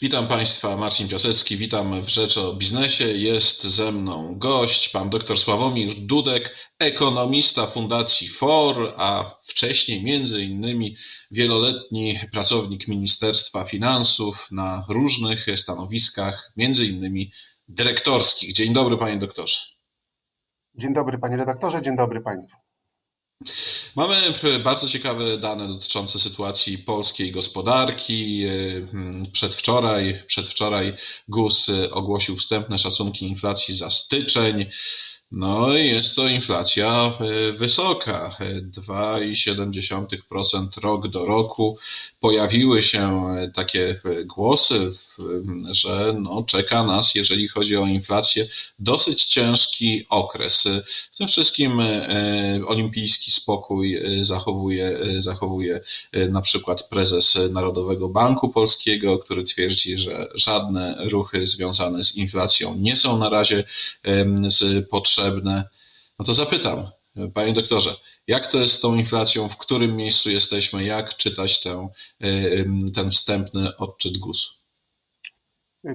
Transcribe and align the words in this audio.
Witam 0.00 0.28
Państwa, 0.28 0.76
Marcin 0.76 1.08
Piasecki, 1.08 1.56
witam 1.56 2.02
w 2.02 2.08
Rzeczy 2.08 2.40
o 2.40 2.54
Biznesie. 2.54 3.04
Jest 3.04 3.62
ze 3.62 3.92
mną 3.92 4.38
gość, 4.38 4.88
pan 4.88 5.10
dr 5.10 5.38
Sławomir 5.38 5.94
Dudek, 5.94 6.54
ekonomista 6.78 7.66
Fundacji 7.66 8.28
FOR, 8.28 8.94
a 8.96 9.36
wcześniej 9.42 10.04
między 10.04 10.44
innymi 10.44 10.96
wieloletni 11.30 12.18
pracownik 12.32 12.88
Ministerstwa 12.88 13.64
Finansów 13.64 14.48
na 14.50 14.84
różnych 14.88 15.46
stanowiskach, 15.56 16.52
między 16.56 16.86
innymi 16.86 17.32
dyrektorskich. 17.68 18.52
Dzień 18.52 18.72
dobry 18.72 18.96
panie 18.96 19.16
doktorze. 19.16 19.58
Dzień 20.74 20.94
dobry 20.94 21.18
panie 21.18 21.36
redaktorze, 21.36 21.82
dzień 21.82 21.96
dobry 21.96 22.20
państwu. 22.20 22.67
Mamy 23.96 24.16
bardzo 24.64 24.88
ciekawe 24.88 25.38
dane 25.38 25.68
dotyczące 25.68 26.18
sytuacji 26.18 26.78
polskiej 26.78 27.32
gospodarki. 27.32 28.46
Przedwczoraj, 29.32 30.22
przedwczoraj 30.26 30.92
GUS 31.28 31.66
ogłosił 31.90 32.36
wstępne 32.36 32.78
szacunki 32.78 33.26
inflacji 33.26 33.74
za 33.74 33.90
styczeń. 33.90 34.66
No 35.30 35.72
jest 35.72 36.16
to 36.16 36.28
inflacja 36.28 37.12
e, 37.20 37.52
wysoka, 37.52 38.36
2,7% 38.78 40.68
rok 40.82 41.08
do 41.08 41.24
roku. 41.24 41.78
Pojawiły 42.20 42.82
się 42.82 43.26
e, 43.28 43.50
takie 43.54 44.00
e, 44.04 44.24
głosy, 44.24 44.88
że 45.70 46.14
no, 46.20 46.42
czeka 46.42 46.84
nas, 46.84 47.14
jeżeli 47.14 47.48
chodzi 47.48 47.76
o 47.76 47.86
inflację, 47.86 48.46
dosyć 48.78 49.24
ciężki 49.24 50.06
okres. 50.08 50.64
W 51.12 51.16
tym 51.16 51.28
wszystkim 51.28 51.82
olimpijski 52.66 53.30
spokój 53.30 54.00
zachowuje, 54.22 55.00
zachowuje 55.18 55.80
na 56.12 56.40
przykład 56.40 56.82
prezes 56.88 57.38
Narodowego 57.50 58.08
Banku 58.08 58.48
Polskiego, 58.48 59.18
który 59.18 59.44
twierdzi, 59.44 59.98
że 59.98 60.28
żadne 60.34 60.98
ruchy 61.10 61.46
związane 61.46 62.04
z 62.04 62.16
inflacją 62.16 62.74
nie 62.74 62.96
są 62.96 63.18
na 63.18 63.28
razie 63.28 63.64
z 64.48 64.88
potrzebne 64.88 65.17
potrzebne, 65.18 65.68
no 66.18 66.24
to 66.24 66.34
zapytam, 66.34 66.90
panie 67.34 67.52
doktorze, 67.52 67.90
jak 68.26 68.46
to 68.46 68.58
jest 68.58 68.74
z 68.74 68.80
tą 68.80 68.94
inflacją, 68.94 69.48
w 69.48 69.56
którym 69.56 69.96
miejscu 69.96 70.30
jesteśmy, 70.30 70.84
jak 70.84 71.16
czytać 71.16 71.62
ten, 71.62 71.88
ten 72.94 73.10
wstępny 73.10 73.76
odczyt 73.76 74.18
GUS-u? 74.18 74.58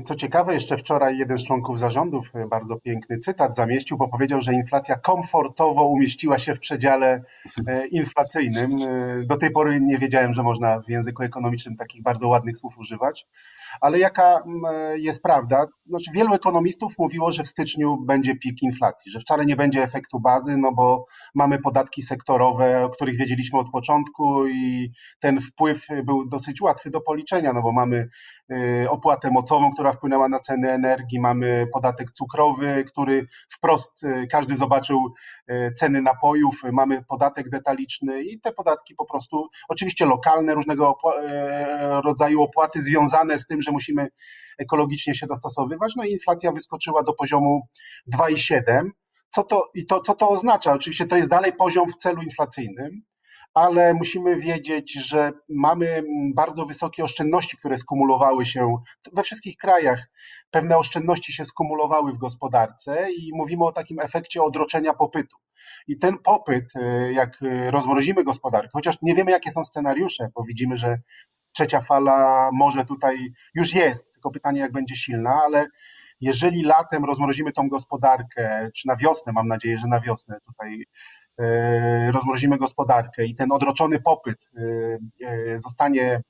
Co 0.06 0.16
ciekawe, 0.16 0.54
jeszcze 0.54 0.78
wczoraj 0.78 1.18
jeden 1.18 1.38
z 1.38 1.44
członków 1.44 1.80
zarządów 1.80 2.32
e, 2.36 2.48
bardzo 2.48 2.80
piękny 2.80 3.20
cytat 3.20 3.56
zamieścił, 3.56 3.98
bo 3.98 4.08
powiedział, 4.08 4.42
że 4.42 4.54
inflacja 4.54 4.96
komfortowo 4.96 5.86
umieściła 5.88 6.40
się 6.40 6.56
w 6.56 6.60
przedziale 6.60 7.24
e, 7.68 7.88
inflacyjnym. 7.88 8.80
Do 9.26 9.38
tej 9.38 9.52
pory 9.52 9.82
nie 9.82 9.98
wiedziałem, 9.98 10.34
że 10.34 10.44
można 10.44 10.80
w 10.80 10.90
języku 10.90 11.24
ekonomicznym 11.24 11.76
takich 11.76 12.02
bardzo 12.02 12.28
ładnych 12.28 12.58
słów 12.58 12.78
używać. 12.78 13.28
Ale 13.82 14.00
jaka 14.00 14.44
jest 14.96 15.22
prawda? 15.22 15.66
Znaczy, 15.86 16.12
wielu 16.14 16.34
ekonomistów 16.34 16.94
mówiło, 16.98 17.32
że 17.32 17.44
w 17.44 17.48
styczniu 17.48 17.98
będzie 17.98 18.36
pik 18.36 18.62
inflacji, 18.62 19.12
że 19.12 19.20
wcale 19.20 19.46
nie 19.46 19.56
będzie 19.56 19.84
efektu 19.84 20.20
bazy, 20.20 20.58
no 20.58 20.72
bo 20.72 21.06
mamy 21.36 21.60
podatki 21.60 22.02
sektorowe, 22.02 22.86
o 22.86 22.90
których 22.90 23.18
wiedzieliśmy 23.18 23.60
od 23.60 23.70
początku 23.72 24.48
i 24.48 24.92
ten 25.20 25.42
wpływ 25.42 25.88
był 26.06 26.26
dosyć 26.28 26.62
łatwy 26.62 26.90
do 26.90 27.02
policzenia, 27.02 27.54
no 27.54 27.62
bo 27.62 27.72
mamy 27.72 28.10
opłatę 28.90 29.32
mocową, 29.32 29.72
która 29.72 29.94
wpłynęła 29.94 30.30
na 30.30 30.40
ceny 30.40 30.72
energii, 30.72 31.20
mamy 31.20 31.68
podatek 31.74 32.12
cukrowy, 32.12 32.84
który 32.88 33.28
wprost 33.50 34.04
y, 34.04 34.28
każdy 34.28 34.56
zobaczył 34.56 35.14
y, 35.52 35.74
ceny 35.78 36.02
napojów, 36.02 36.62
mamy 36.72 37.04
podatek 37.04 37.50
detaliczny 37.50 38.24
i 38.24 38.40
te 38.40 38.52
podatki 38.52 38.96
po 38.96 39.06
prostu, 39.06 39.48
oczywiście 39.70 40.06
lokalne, 40.06 40.54
różnego 40.56 40.92
y, 40.92 42.02
rodzaju 42.02 42.42
opłaty 42.42 42.82
związane 42.82 43.40
z 43.40 43.46
tym, 43.46 43.62
że 43.64 43.72
musimy 43.72 44.08
ekologicznie 44.60 45.14
się 45.14 45.28
dostosowywać, 45.28 45.94
no 45.96 46.04
i 46.04 46.12
inflacja 46.12 46.52
wyskoczyła 46.52 47.04
do 47.04 47.14
poziomu 47.14 47.68
2,7. 48.14 48.90
Co 49.30 49.44
to, 49.44 49.72
i 49.76 49.86
to, 49.86 50.02
co 50.02 50.14
to 50.14 50.30
oznacza? 50.30 50.74
Oczywiście 50.74 51.06
to 51.06 51.16
jest 51.16 51.30
dalej 51.30 51.54
poziom 51.54 51.90
w 51.90 51.96
celu 51.96 52.22
inflacyjnym, 52.22 53.02
ale 53.54 53.94
musimy 53.94 54.36
wiedzieć, 54.36 54.94
że 54.94 55.32
mamy 55.50 56.04
bardzo 56.36 56.66
wysokie 56.66 57.04
oszczędności, 57.04 57.58
które 57.58 57.78
skumulowały 57.78 58.46
się 58.46 58.76
we 59.14 59.24
wszystkich 59.24 59.58
krajach. 59.58 60.10
Pewne 60.52 60.78
oszczędności 60.78 61.34
się 61.34 61.46
skumulowały 61.46 62.14
w 62.14 62.18
gospodarce 62.18 63.08
i 63.12 63.32
mówimy 63.34 63.66
o 63.66 63.72
takim 63.72 64.00
efekcie 64.00 64.44
odroczenia 64.44 64.94
popytu. 64.94 65.38
I 65.88 66.00
ten 66.00 66.18
popyt, 66.18 66.74
jak 67.12 67.38
rozmrozimy 67.70 68.24
gospodarkę, 68.24 68.70
chociaż 68.74 68.96
nie 69.02 69.16
wiemy, 69.16 69.32
jakie 69.32 69.52
są 69.52 69.64
scenariusze, 69.64 70.30
bo 70.36 70.44
widzimy, 70.44 70.78
że 70.78 70.98
trzecia 71.54 71.82
fala 71.82 72.50
może 72.54 72.86
tutaj 72.86 73.34
już 73.56 73.74
jest, 73.74 74.14
tylko 74.14 74.32
pytanie, 74.32 74.60
jak 74.60 74.72
będzie 74.72 74.96
silna, 74.96 75.42
ale 75.46 75.66
jeżeli 76.22 76.64
latem 76.64 77.06
rozmrozimy 77.06 77.52
tą 77.52 77.70
gospodarkę, 77.70 78.70
czy 78.76 78.88
na 78.88 78.96
wiosnę, 78.96 79.34
mam 79.34 79.48
nadzieję, 79.48 79.78
że 79.78 79.88
na 79.88 80.00
wiosnę 80.00 80.38
tutaj 80.46 80.86
E, 81.40 82.12
rozmrozimy 82.12 82.58
gospodarkę 82.58 83.26
i 83.26 83.36
ten 83.36 83.52
odroczony 83.52 84.00
popyt 84.00 84.50
e, 84.58 84.62
e, 85.28 85.60
zostanie 85.60 86.22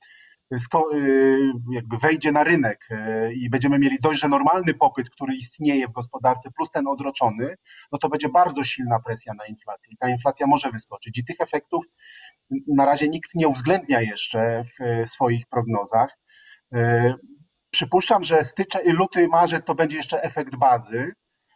jakby 1.72 1.98
wejdzie 1.98 2.32
na 2.32 2.44
rynek 2.44 2.88
i 3.34 3.50
będziemy 3.50 3.78
mieli 3.78 3.98
dość, 4.00 4.20
że 4.20 4.28
normalny 4.28 4.74
popyt, 4.74 5.10
który 5.10 5.34
istnieje 5.34 5.88
w 5.88 5.92
gospodarce, 5.92 6.50
plus 6.56 6.70
ten 6.70 6.86
odroczony, 6.86 7.56
no 7.92 7.98
to 7.98 8.08
będzie 8.08 8.28
bardzo 8.28 8.64
silna 8.64 9.00
presja 9.00 9.34
na 9.34 9.46
inflację 9.46 9.92
i 9.92 9.96
ta 9.96 10.08
inflacja 10.08 10.46
może 10.46 10.70
wyskoczyć. 10.70 11.18
I 11.18 11.24
tych 11.24 11.40
efektów 11.40 11.84
na 12.68 12.84
razie 12.84 13.08
nikt 13.08 13.34
nie 13.34 13.48
uwzględnia 13.48 14.00
jeszcze 14.00 14.62
w 14.64 15.08
swoich 15.10 15.46
prognozach. 15.46 16.18
Przypuszczam, 17.70 18.24
że 18.24 18.44
styczeń, 18.44 18.82
luty, 18.86 19.28
marzec 19.28 19.64
to 19.64 19.74
będzie 19.74 19.96
jeszcze 19.96 20.22
efekt 20.22 20.56
bazy, 20.56 21.12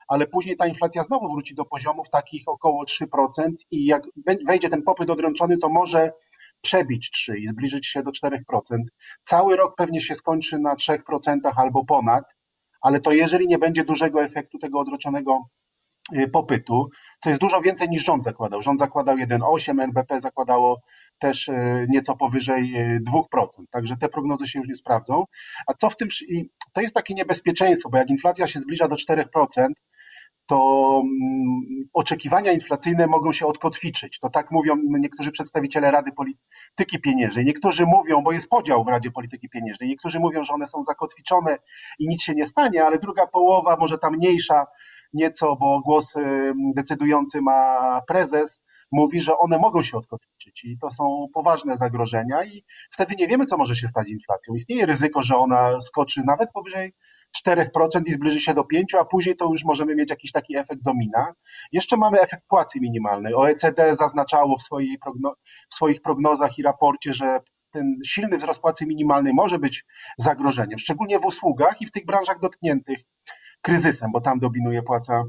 ale 0.08 0.26
później 0.26 0.56
ta 0.56 0.66
inflacja 0.66 1.02
znowu 1.02 1.28
wróci 1.28 1.54
do 1.54 1.64
poziomów 1.64 2.10
takich 2.10 2.42
około 2.46 2.84
3% 2.84 3.50
i 3.70 3.86
jak 3.86 4.02
wejdzie 4.46 4.68
ten 4.68 4.82
popyt 4.82 5.10
odręczony, 5.10 5.58
to 5.58 5.68
może 5.68 6.12
przebić 6.60 7.10
3 7.10 7.38
i 7.38 7.46
zbliżyć 7.46 7.86
się 7.86 8.02
do 8.02 8.10
4%. 8.10 8.38
Cały 9.24 9.56
rok 9.56 9.74
pewnie 9.76 10.00
się 10.00 10.14
skończy 10.14 10.58
na 10.58 10.74
3% 10.74 10.98
albo 11.56 11.84
ponad, 11.84 12.24
ale 12.80 13.00
to 13.00 13.12
jeżeli 13.12 13.48
nie 13.48 13.58
będzie 13.58 13.84
dużego 13.84 14.24
efektu 14.24 14.58
tego 14.58 14.78
odroczonego 14.78 15.38
y, 16.16 16.28
popytu, 16.28 16.88
to 17.20 17.28
jest 17.28 17.40
dużo 17.40 17.60
więcej 17.60 17.88
niż 17.88 18.04
rząd 18.04 18.24
zakładał. 18.24 18.62
Rząd 18.62 18.78
zakładał 18.78 19.16
1,8, 19.16 19.82
NBP 19.82 20.20
zakładało 20.20 20.80
też 21.18 21.48
y, 21.48 21.86
nieco 21.88 22.16
powyżej 22.16 22.74
2%, 23.10 23.62
y, 23.62 23.66
także 23.70 23.96
te 23.96 24.08
prognozy 24.08 24.46
się 24.46 24.58
już 24.58 24.68
nie 24.68 24.74
sprawdzą. 24.74 25.24
A 25.66 25.74
co 25.74 25.90
w 25.90 25.96
tym, 25.96 26.08
to 26.72 26.80
jest 26.80 26.94
takie 26.94 27.14
niebezpieczeństwo, 27.14 27.88
bo 27.90 27.98
jak 27.98 28.10
inflacja 28.10 28.46
się 28.46 28.60
zbliża 28.60 28.88
do 28.88 28.96
4%, 28.96 29.24
to 30.48 31.00
mm, 31.04 31.88
oczekiwania 31.92 32.52
inflacyjne 32.52 33.06
mogą 33.06 33.32
się 33.32 33.46
odkotwiczyć. 33.46 34.18
To 34.18 34.30
tak 34.30 34.50
mówią 34.50 34.76
niektórzy 34.88 35.30
przedstawiciele 35.30 35.90
Rady 35.90 36.12
Polityki 36.12 37.00
Pieniężnej. 37.00 37.44
Niektórzy 37.44 37.86
mówią, 37.86 38.22
bo 38.22 38.32
jest 38.32 38.48
podział 38.48 38.84
w 38.84 38.88
Radzie 38.88 39.10
Polityki 39.10 39.48
Pieniężnej, 39.48 39.88
niektórzy 39.88 40.20
mówią, 40.20 40.44
że 40.44 40.52
one 40.52 40.66
są 40.66 40.82
zakotwiczone 40.82 41.58
i 41.98 42.08
nic 42.08 42.22
się 42.22 42.34
nie 42.34 42.46
stanie, 42.46 42.84
ale 42.84 42.98
druga 42.98 43.26
połowa, 43.26 43.76
może 43.80 43.98
ta 43.98 44.10
mniejsza 44.10 44.66
nieco, 45.12 45.56
bo 45.56 45.80
głos 45.80 46.14
decydujący 46.74 47.40
ma 47.42 48.00
prezes, 48.06 48.60
mówi, 48.92 49.20
że 49.20 49.38
one 49.38 49.58
mogą 49.58 49.82
się 49.82 49.98
odkotwiczyć 49.98 50.64
i 50.64 50.78
to 50.78 50.90
są 50.90 51.26
poważne 51.34 51.76
zagrożenia 51.76 52.44
i 52.44 52.64
wtedy 52.90 53.14
nie 53.18 53.28
wiemy, 53.28 53.46
co 53.46 53.56
może 53.56 53.76
się 53.76 53.88
stać 53.88 54.06
z 54.06 54.10
inflacją. 54.10 54.54
Istnieje 54.54 54.86
ryzyko, 54.86 55.22
że 55.22 55.36
ona 55.36 55.80
skoczy 55.80 56.22
nawet 56.26 56.52
powyżej 56.52 56.92
4% 57.46 58.02
i 58.06 58.12
zbliży 58.12 58.40
się 58.40 58.54
do 58.54 58.62
5%, 58.62 58.84
a 59.00 59.04
później 59.04 59.36
to 59.36 59.50
już 59.50 59.64
możemy 59.64 59.94
mieć 59.94 60.10
jakiś 60.10 60.32
taki 60.32 60.56
efekt 60.56 60.82
domina. 60.82 61.34
Jeszcze 61.72 61.96
mamy 61.96 62.20
efekt 62.20 62.42
płacy 62.48 62.80
minimalnej. 62.80 63.34
OECD 63.34 63.94
zaznaczało 63.94 64.56
w, 64.56 64.62
swojej 64.62 64.98
progno- 64.98 65.34
w 65.70 65.74
swoich 65.74 66.02
prognozach 66.02 66.58
i 66.58 66.62
raporcie, 66.62 67.12
że 67.12 67.40
ten 67.70 67.96
silny 68.04 68.36
wzrost 68.36 68.60
płacy 68.60 68.86
minimalnej 68.86 69.34
może 69.34 69.58
być 69.58 69.84
zagrożeniem, 70.18 70.78
szczególnie 70.78 71.18
w 71.18 71.24
usługach 71.24 71.82
i 71.82 71.86
w 71.86 71.90
tych 71.90 72.06
branżach 72.06 72.40
dotkniętych 72.40 72.98
kryzysem, 73.60 74.10
bo 74.12 74.20
tam 74.20 74.38
dominuje 74.38 74.82
płaca 74.82 75.24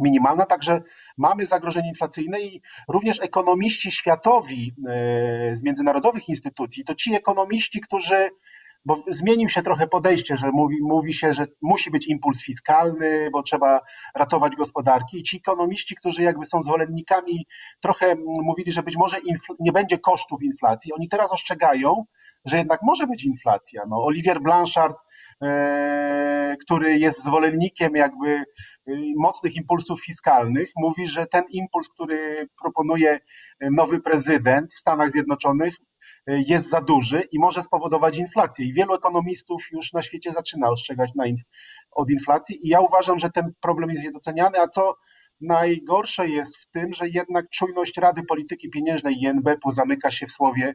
minimalna, 0.00 0.46
także 0.46 0.82
mamy 1.18 1.46
zagrożenie 1.46 1.88
inflacyjne 1.88 2.40
i 2.40 2.62
również 2.88 3.20
ekonomiści 3.20 3.90
światowi 3.90 4.74
e, 4.88 5.56
z 5.56 5.62
międzynarodowych 5.62 6.28
instytucji, 6.28 6.84
to 6.84 6.94
ci 6.94 7.14
ekonomiści, 7.14 7.80
którzy 7.80 8.30
bo 8.86 9.04
zmienił 9.08 9.48
się 9.48 9.62
trochę 9.62 9.86
podejście, 9.86 10.36
że 10.36 10.50
mówi, 10.52 10.76
mówi 10.80 11.14
się, 11.14 11.32
że 11.32 11.46
musi 11.62 11.90
być 11.90 12.06
impuls 12.06 12.42
fiskalny, 12.42 13.28
bo 13.32 13.42
trzeba 13.42 13.80
ratować 14.14 14.56
gospodarki. 14.56 15.18
I 15.18 15.22
ci 15.22 15.36
ekonomiści, 15.36 15.94
którzy 15.94 16.22
jakby 16.22 16.46
są 16.46 16.62
zwolennikami, 16.62 17.46
trochę 17.80 18.14
mówili, 18.42 18.72
że 18.72 18.82
być 18.82 18.96
może 18.96 19.16
nie 19.60 19.72
będzie 19.72 19.98
kosztów 19.98 20.42
inflacji. 20.42 20.92
Oni 20.92 21.08
teraz 21.08 21.32
ostrzegają, 21.32 22.04
że 22.44 22.58
jednak 22.58 22.80
może 22.82 23.06
być 23.06 23.24
inflacja. 23.24 23.82
No, 23.88 24.04
Olivier 24.04 24.40
Blanchard, 24.42 24.96
e, 25.42 26.56
który 26.64 26.98
jest 26.98 27.24
zwolennikiem 27.24 27.96
jakby 27.96 28.28
e, 28.28 28.44
mocnych 29.16 29.56
impulsów 29.56 30.04
fiskalnych, 30.04 30.70
mówi, 30.76 31.06
że 31.06 31.26
ten 31.26 31.42
impuls, 31.50 31.88
który 31.88 32.48
proponuje 32.62 33.18
nowy 33.60 34.00
prezydent 34.00 34.72
w 34.72 34.78
Stanach 34.78 35.10
Zjednoczonych, 35.10 35.74
jest 36.26 36.70
za 36.70 36.80
duży 36.80 37.22
i 37.32 37.38
może 37.38 37.62
spowodować 37.62 38.18
inflację. 38.18 38.66
I 38.66 38.72
wielu 38.72 38.94
ekonomistów 38.94 39.62
już 39.72 39.92
na 39.92 40.02
świecie 40.02 40.32
zaczyna 40.32 40.68
ostrzegać 40.68 41.10
inf 41.26 41.40
od 41.90 42.10
inflacji 42.10 42.66
i 42.66 42.68
ja 42.68 42.80
uważam, 42.80 43.18
że 43.18 43.30
ten 43.30 43.52
problem 43.60 43.90
jest 43.90 44.04
niedoceniany, 44.04 44.60
a 44.60 44.68
co 44.68 44.94
najgorsze 45.40 46.28
jest 46.28 46.56
w 46.56 46.70
tym, 46.70 46.94
że 46.94 47.08
jednak 47.08 47.50
czujność 47.50 47.96
Rady 47.96 48.22
Polityki 48.22 48.70
Pieniężnej 48.70 49.14
i 49.22 49.26
NBP 49.26 49.72
zamyka 49.72 50.10
się 50.10 50.26
w 50.26 50.32
słowie 50.32 50.74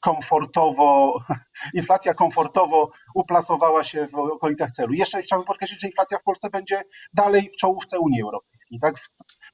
komfortowo, 0.00 1.18
inflacja 1.74 2.14
komfortowo 2.14 2.90
uplasowała 3.14 3.84
się 3.84 4.06
w 4.06 4.14
okolicach 4.14 4.70
celu. 4.70 4.92
Jeszcze 4.92 5.22
chciałbym 5.22 5.46
podkreślić, 5.46 5.80
że 5.80 5.86
inflacja 5.86 6.18
w 6.18 6.22
Polsce 6.22 6.50
będzie 6.50 6.82
dalej 7.12 7.50
w 7.50 7.56
czołówce 7.56 7.98
Unii 7.98 8.22
Europejskiej. 8.22 8.78
Tak? 8.80 8.98
W, 8.98 9.08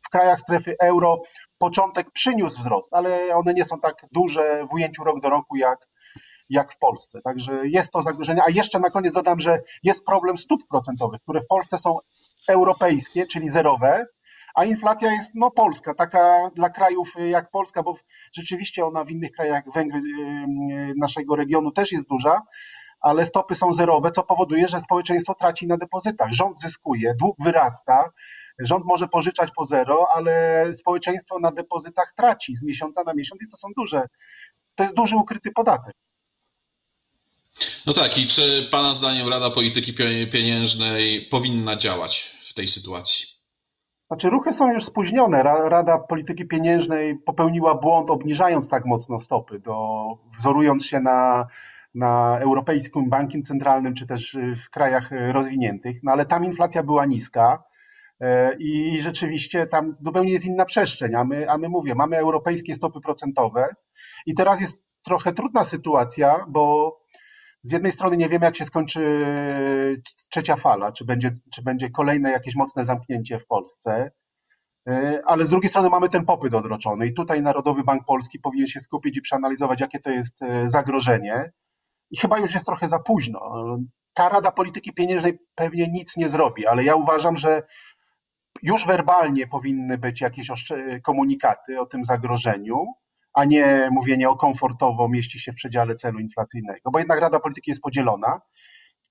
w 0.07 0.09
krajach 0.11 0.41
strefy 0.41 0.75
euro 0.81 1.23
początek 1.63 2.11
przyniósł 2.11 2.61
wzrost, 2.61 2.95
ale 2.95 3.37
one 3.37 3.55
nie 3.55 3.65
są 3.65 3.81
tak 3.81 3.95
duże 4.13 4.67
w 4.71 4.75
ujęciu 4.75 5.05
rok 5.05 5.21
do 5.21 5.31
roku 5.31 5.57
jak, 5.57 5.89
jak 6.49 6.73
w 6.73 6.79
Polsce. 6.79 7.21
Także 7.23 7.69
jest 7.69 7.93
to 7.93 8.03
zagrożenie. 8.03 8.43
A 8.47 8.51
jeszcze 8.51 8.81
na 8.81 8.91
koniec 8.91 9.15
dodam, 9.15 9.41
że 9.41 9.59
jest 9.83 10.05
problem 10.05 10.37
stóp 10.39 10.61
procentowych, 10.71 11.21
które 11.21 11.41
w 11.41 11.47
Polsce 11.47 11.79
są 11.79 11.99
europejskie, 12.49 13.27
czyli 13.27 13.49
zerowe, 13.49 14.05
a 14.55 14.65
inflacja 14.65 15.13
jest 15.13 15.33
no, 15.35 15.51
polska, 15.51 15.95
taka 15.95 16.51
dla 16.55 16.71
krajów 16.71 17.13
jak 17.31 17.51
Polska, 17.51 17.83
bo 17.83 17.95
rzeczywiście 18.33 18.87
ona 18.87 19.05
w 19.05 19.11
innych 19.11 19.33
krajach 19.33 19.65
Węgry 19.75 20.01
naszego 20.97 21.37
regionu 21.37 21.71
też 21.71 21.93
jest 21.93 22.09
duża, 22.09 22.41
ale 23.01 23.27
stopy 23.27 23.55
są 23.55 23.73
zerowe, 23.73 24.11
co 24.11 24.23
powoduje, 24.23 24.69
że 24.69 24.81
społeczeństwo 24.81 25.35
traci 25.35 25.67
na 25.67 25.77
depozytach. 25.77 26.33
Rząd 26.33 26.61
zyskuje, 26.61 27.15
dług 27.15 27.37
wyrasta, 27.41 28.11
rząd 28.59 28.85
może 28.85 29.09
pożyczać 29.09 29.51
po 29.57 29.65
zero, 29.65 30.07
ale 30.15 30.67
społeczeństwo 30.75 31.39
na 31.39 31.53
depozytach 31.53 32.13
traci 32.17 32.57
z 32.57 32.65
miesiąca 32.65 33.03
na 33.03 33.15
miesiąc 33.15 33.43
i 33.43 33.49
to 33.49 33.57
są 33.57 33.69
duże, 33.77 34.07
to 34.75 34.83
jest 34.83 34.97
duży 34.97 35.17
ukryty 35.17 35.51
podatek. 35.51 35.95
No 37.87 37.93
tak, 37.93 38.19
i 38.19 38.27
czy 38.27 38.69
Pana 38.71 38.95
zdaniem 38.95 39.29
Rada 39.29 39.51
Polityki 39.51 39.95
Pieniężnej 40.33 41.27
powinna 41.31 41.77
działać 41.77 42.37
w 42.51 42.55
tej 42.55 42.69
sytuacji? 42.69 43.27
Znaczy, 44.07 44.31
ruchy 44.31 44.53
są 44.53 44.73
już 44.73 44.85
spóźnione. 44.85 45.43
Rada 45.43 45.99
Polityki 45.99 46.47
Pieniężnej 46.47 47.19
popełniła 47.19 47.75
błąd, 47.75 48.11
obniżając 48.11 48.69
tak 48.69 48.85
mocno 48.85 49.19
stopy, 49.19 49.59
do, 49.59 50.05
wzorując 50.39 50.87
się 50.87 51.01
na, 51.01 51.47
na 51.95 52.39
Europejskim 52.39 53.11
Bankiem 53.11 53.43
Centralnym, 53.43 53.95
czy 53.95 54.07
też 54.07 54.37
w 54.65 54.71
krajach 54.71 55.11
rozwiniętych, 55.33 56.03
no 56.03 56.13
ale 56.13 56.27
tam 56.27 56.45
inflacja 56.45 56.83
była 56.83 57.07
niska 57.07 57.65
i 58.59 59.03
rzeczywiście 59.03 59.67
tam 59.67 59.95
zupełnie 59.95 60.33
jest 60.33 60.45
inna 60.45 60.65
przestrzeń, 60.65 61.15
a 61.15 61.25
my, 61.25 61.51
a 61.51 61.59
my 61.59 61.69
mówię, 61.69 61.95
mamy 61.95 62.17
europejskie 62.17 62.75
stopy 62.75 63.01
procentowe 63.01 63.69
i 64.27 64.35
teraz 64.35 64.61
jest 64.61 64.83
trochę 65.03 65.33
trudna 65.33 65.65
sytuacja, 65.65 66.45
bo 66.49 66.97
z 67.63 67.73
jednej 67.73 67.93
strony 67.93 68.17
nie 68.17 68.29
wiemy, 68.29 68.47
jak 68.47 68.57
się 68.57 68.65
skończy 68.65 69.27
trzecia 70.31 70.57
fala, 70.57 70.93
czy 70.93 71.05
będzie, 71.05 71.39
czy 71.55 71.63
będzie 71.63 71.91
kolejne 71.91 72.31
jakieś 72.31 72.55
mocne 72.57 72.85
zamknięcie 72.85 73.39
w 73.39 73.47
Polsce, 73.47 74.11
e, 74.89 75.23
ale 75.27 75.45
z 75.45 75.51
drugiej 75.51 75.69
strony 75.69 75.91
mamy 75.91 76.09
ten 76.09 76.25
popyt 76.25 76.55
odroczony 76.55 77.07
i 77.07 77.15
tutaj 77.15 77.43
Narodowy 77.43 77.85
Bank 77.85 78.05
Polski 78.07 78.39
powinien 78.39 78.67
się 78.67 78.81
skupić 78.81 79.17
i 79.17 79.21
przeanalizować, 79.21 79.81
jakie 79.81 79.99
to 79.99 80.11
jest 80.11 80.43
e, 80.43 80.69
zagrożenie. 80.69 81.53
I 82.11 82.17
chyba 82.17 82.39
już 82.39 82.55
jest 82.55 82.67
trochę 82.67 82.89
za 82.89 82.99
późno. 82.99 83.67
Ta 84.15 84.29
Rada 84.29 84.53
Polityki 84.53 84.93
Pieniężnej 84.93 85.39
pewnie 85.55 85.89
nic 85.89 86.17
nie 86.17 86.29
zrobi, 86.29 86.67
ale 86.67 86.85
ja 86.85 86.95
uważam, 86.95 87.37
że 87.37 87.63
już 88.63 88.87
werbalnie 88.87 89.47
powinny 89.47 89.99
być 89.99 90.21
jakieś 90.21 90.51
komunikaty 91.03 91.81
o 91.81 91.87
tym 91.87 92.05
zagrożeniu 92.05 92.87
a 93.35 93.45
nie 93.45 93.89
mówienie 93.93 94.29
o 94.29 94.37
komfortowo 94.37 95.09
mieści 95.09 95.41
się 95.41 95.53
w 95.53 95.55
przedziale 95.55 95.95
celu 95.95 96.19
inflacyjnego, 96.19 96.91
bo 96.91 96.99
jednak 96.99 97.21
Rada 97.21 97.41
Polityki 97.41 97.71
jest 97.71 97.81
podzielona 97.81 98.41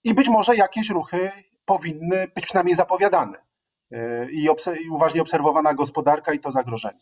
i 0.04 0.14
być 0.14 0.30
może 0.30 0.56
jakieś 0.56 0.90
ruchy 0.90 1.32
powinny 1.66 2.28
być 2.36 2.46
przynajmniej 2.46 2.76
zapowiadane 2.76 3.38
yy, 3.92 4.32
i, 4.32 4.48
i 4.86 4.90
uważnie 4.90 5.22
obserwowana 5.22 5.74
gospodarka 5.74 6.34
i 6.34 6.40
to 6.40 6.52
zagrożenie. 6.52 7.02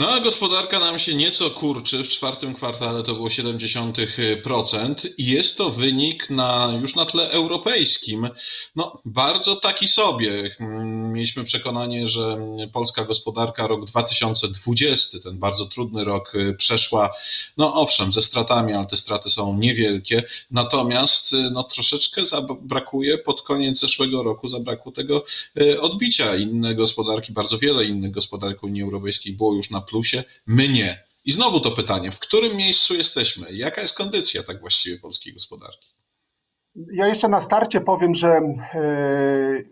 No 0.00 0.08
a 0.08 0.20
gospodarka 0.20 0.80
nam 0.80 0.98
się 0.98 1.14
nieco 1.14 1.50
kurczy. 1.50 2.04
W 2.04 2.08
czwartym 2.08 2.54
kwartale 2.54 3.02
to 3.02 3.14
było 3.14 3.28
0,7% 3.28 5.08
i 5.18 5.26
jest 5.26 5.56
to 5.56 5.70
wynik 5.70 6.30
na, 6.30 6.78
już 6.80 6.94
na 6.94 7.06
tle 7.06 7.30
europejskim. 7.30 8.28
No, 8.76 9.00
bardzo 9.04 9.56
taki 9.56 9.88
sobie. 9.88 10.56
Mieliśmy 11.12 11.44
przekonanie, 11.44 12.06
że 12.06 12.38
polska 12.72 13.04
gospodarka 13.04 13.66
rok 13.66 13.84
2020, 13.84 15.18
ten 15.20 15.38
bardzo 15.38 15.66
trudny 15.66 16.04
rok, 16.04 16.32
przeszła, 16.56 17.10
no 17.56 17.74
owszem, 17.74 18.12
ze 18.12 18.22
stratami, 18.22 18.72
ale 18.72 18.86
te 18.86 18.96
straty 18.96 19.30
są 19.30 19.58
niewielkie. 19.58 20.22
Natomiast 20.50 21.34
no, 21.52 21.64
troszeczkę 21.64 22.22
brakuje 22.60 23.18
pod 23.18 23.42
koniec 23.42 23.80
zeszłego 23.80 24.22
roku, 24.22 24.48
zabrakło 24.48 24.92
tego 24.92 25.24
e, 25.60 25.80
odbicia. 25.80 26.36
Inne 26.36 26.74
gospodarki, 26.74 27.32
bardzo 27.32 27.58
wiele 27.58 27.84
innych 27.84 28.10
gospodarek 28.10 28.62
Unii 28.62 28.82
Europejskiej 28.82 29.32
było 29.32 29.54
już 29.54 29.70
na 29.70 29.80
plusie, 29.90 30.24
my 30.46 30.68
nie. 30.68 31.04
I 31.24 31.32
znowu 31.32 31.60
to 31.60 31.70
pytanie, 31.70 32.10
w 32.10 32.18
którym 32.18 32.56
miejscu 32.56 32.94
jesteśmy? 32.94 33.52
Jaka 33.52 33.80
jest 33.80 33.96
kondycja 33.96 34.42
tak 34.42 34.60
właściwie 34.60 34.98
polskiej 34.98 35.32
gospodarki? 35.32 35.88
Ja 36.92 37.06
jeszcze 37.06 37.28
na 37.28 37.40
starcie 37.40 37.80
powiem, 37.80 38.14
że 38.14 38.28
e, 38.28 38.82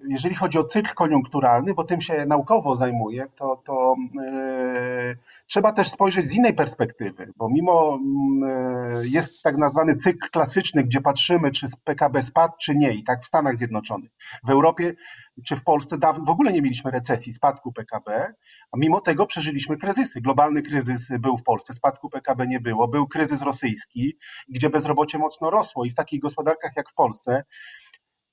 jeżeli 0.08 0.34
chodzi 0.34 0.58
o 0.58 0.64
cykl 0.64 0.94
koniunkturalny, 0.94 1.74
bo 1.74 1.84
tym 1.84 2.00
się 2.00 2.26
naukowo 2.26 2.74
zajmuję, 2.74 3.26
to, 3.36 3.62
to 3.64 3.94
e, 4.26 5.16
trzeba 5.46 5.72
też 5.72 5.90
spojrzeć 5.90 6.28
z 6.28 6.34
innej 6.34 6.54
perspektywy, 6.54 7.32
bo 7.36 7.48
mimo 7.48 7.98
e, 8.46 9.06
jest 9.06 9.42
tak 9.42 9.56
nazwany 9.56 9.96
cykl 9.96 10.30
klasyczny, 10.30 10.84
gdzie 10.84 11.00
patrzymy, 11.00 11.50
czy 11.50 11.66
PKB 11.84 12.22
spadł, 12.22 12.54
czy 12.60 12.74
nie, 12.74 12.92
i 12.94 13.02
tak 13.02 13.22
w 13.22 13.26
Stanach 13.26 13.56
Zjednoczonych. 13.56 14.10
W 14.44 14.50
Europie 14.50 14.94
czy 15.42 15.56
w 15.56 15.64
Polsce 15.64 15.98
dawno, 15.98 16.24
w 16.24 16.30
ogóle 16.30 16.52
nie 16.52 16.62
mieliśmy 16.62 16.90
recesji, 16.90 17.32
spadku 17.32 17.72
PKB, 17.72 18.32
a 18.72 18.76
mimo 18.76 19.00
tego 19.00 19.26
przeżyliśmy 19.26 19.76
kryzysy. 19.76 20.20
Globalny 20.20 20.62
kryzys 20.62 21.08
był 21.20 21.38
w 21.38 21.42
Polsce, 21.42 21.74
spadku 21.74 22.10
PKB 22.10 22.46
nie 22.46 22.60
było. 22.60 22.88
Był 22.88 23.06
kryzys 23.06 23.42
rosyjski, 23.42 24.18
gdzie 24.48 24.70
bezrobocie 24.70 25.18
mocno 25.18 25.50
rosło 25.50 25.84
i 25.84 25.90
w 25.90 25.94
takich 25.94 26.20
gospodarkach 26.20 26.72
jak 26.76 26.90
w 26.90 26.94
Polsce 26.94 27.44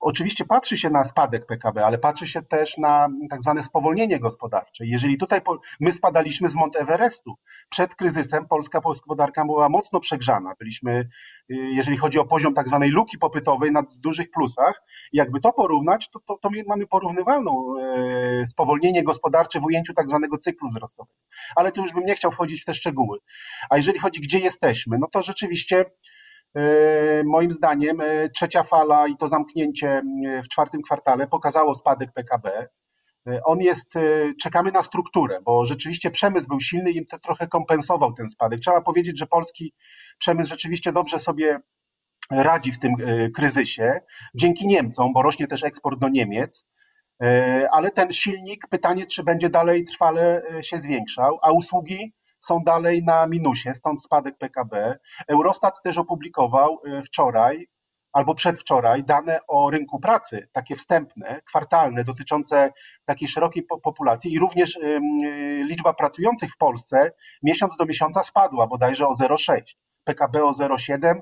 Oczywiście 0.08 0.46
patrzy 0.46 0.78
się 0.78 0.90
na 0.90 1.04
spadek 1.04 1.46
PKB, 1.46 1.86
ale 1.86 1.98
patrzy 1.98 2.28
się 2.28 2.42
też 2.42 2.78
na 2.78 3.08
tak 3.30 3.42
zwane 3.42 3.64
spowolnienie 3.64 4.20
gospodarcze. 4.20 4.86
Jeżeli 4.86 5.18
tutaj 5.18 5.42
my 5.80 5.92
spadaliśmy 5.92 6.50
z 6.50 6.56
Mont 6.56 6.76
Everestu, 6.76 7.36
przed 7.70 7.96
kryzysem 7.96 8.48
polska 8.48 8.82
gospodarka 8.82 9.46
była 9.46 9.70
mocno 9.70 10.00
przegrzana. 10.00 10.54
Byliśmy, 10.60 11.10
y, 11.52 11.56
jeżeli 11.56 11.98
chodzi 11.98 12.20
o 12.20 12.26
poziom 12.26 12.54
tak 12.54 12.68
zwanej 12.68 12.90
luki 12.90 13.18
popytowej, 13.18 13.72
na 13.72 13.84
dużych 13.98 14.32
plusach. 14.32 14.84
jakby 15.14 15.40
to 15.40 15.54
porównać, 15.54 16.10
to, 16.10 16.20
to, 16.20 16.38
to 16.38 16.50
mamy 16.68 16.88
porównywalną 16.88 17.76
e, 17.80 18.46
spowolnienie 18.46 19.04
gospodarcze 19.04 19.60
w 19.60 19.66
ujęciu 19.66 19.94
tak 19.94 20.08
zwanego 20.08 20.38
cyklu 20.38 20.70
wzrostowego. 20.70 21.16
Ale 21.56 21.72
tu 21.72 21.82
już 21.82 21.94
bym 21.94 22.06
nie 22.06 22.16
chciał 22.16 22.32
wchodzić 22.32 22.62
w 22.62 22.66
te 22.66 22.74
szczegóły. 22.74 23.20
A 23.70 23.78
jeżeli 23.78 24.00
chodzi, 24.00 24.22
gdzie 24.22 24.40
jesteśmy, 24.40 24.98
no 25.00 25.08
to 25.12 25.22
rzeczywiście 25.22 25.86
moim 27.26 27.52
zdaniem 27.52 28.02
e, 28.02 28.30
trzecia 28.30 28.64
fala 28.64 29.08
i 29.08 29.18
to 29.18 29.28
zamknięcie 29.28 30.02
e, 30.26 30.44
w 30.44 30.48
czwartym 30.48 30.82
kwartale 30.82 31.28
pokazało 31.28 31.76
spadek 31.76 32.14
PKB. 32.14 32.68
On 33.46 33.60
jest, 33.60 33.94
czekamy 34.42 34.72
na 34.72 34.84
strukturę, 34.84 35.40
bo 35.42 35.66
rzeczywiście 35.66 36.12
przemysł 36.12 36.48
był 36.48 36.60
silny 36.60 36.92
i 36.92 37.06
to 37.06 37.20
trochę 37.20 37.48
kompensował 37.48 38.14
ten 38.14 38.30
spadek. 38.30 38.60
Trzeba 38.60 38.82
powiedzieć, 38.82 39.20
że 39.20 39.28
polski 39.28 39.74
przemysł 40.18 40.50
rzeczywiście 40.50 40.92
dobrze 40.92 41.20
sobie 41.20 41.60
radzi 42.32 42.72
w 42.72 42.80
tym 42.80 42.94
kryzysie, 43.36 44.00
dzięki 44.36 44.68
Niemcom, 44.68 45.14
bo 45.14 45.22
rośnie 45.22 45.48
też 45.48 45.64
eksport 45.64 46.00
do 46.00 46.10
Niemiec, 46.10 46.66
ale 47.72 47.92
ten 47.92 48.12
silnik, 48.12 48.68
pytanie, 48.70 49.06
czy 49.06 49.24
będzie 49.24 49.50
dalej 49.50 49.86
trwale 49.86 50.42
się 50.62 50.78
zwiększał, 50.78 51.40
a 51.42 51.52
usługi 51.52 52.14
są 52.46 52.60
dalej 52.66 53.04
na 53.04 53.28
minusie, 53.28 53.74
stąd 53.74 54.04
spadek 54.04 54.38
PKB. 54.38 54.98
Eurostat 55.28 55.82
też 55.84 55.98
opublikował 55.98 56.80
y, 56.86 57.04
wczoraj 57.04 57.68
albo 58.14 58.36
przedwczoraj 58.36 59.04
dane 59.04 59.40
o 59.48 59.70
rynku 59.70 60.00
pracy, 60.00 60.48
takie 60.52 60.76
wstępne, 60.76 61.42
kwartalne, 61.46 62.04
dotyczące 62.04 62.72
takiej 63.06 63.28
szerokiej 63.28 63.64
populacji 63.84 64.34
i 64.34 64.40
również 64.40 64.76
y, 64.76 65.00
liczba 65.70 65.94
pracujących 65.94 66.52
w 66.52 66.58
Polsce 66.58 67.12
miesiąc 67.44 67.78
do 67.78 67.86
miesiąca 67.86 68.24
spadła 68.24 68.68
bodajże 68.68 69.08
o 69.08 69.14
0,6, 69.14 69.62
PKB 70.04 70.44
o 70.44 70.52
0,7, 70.52 71.20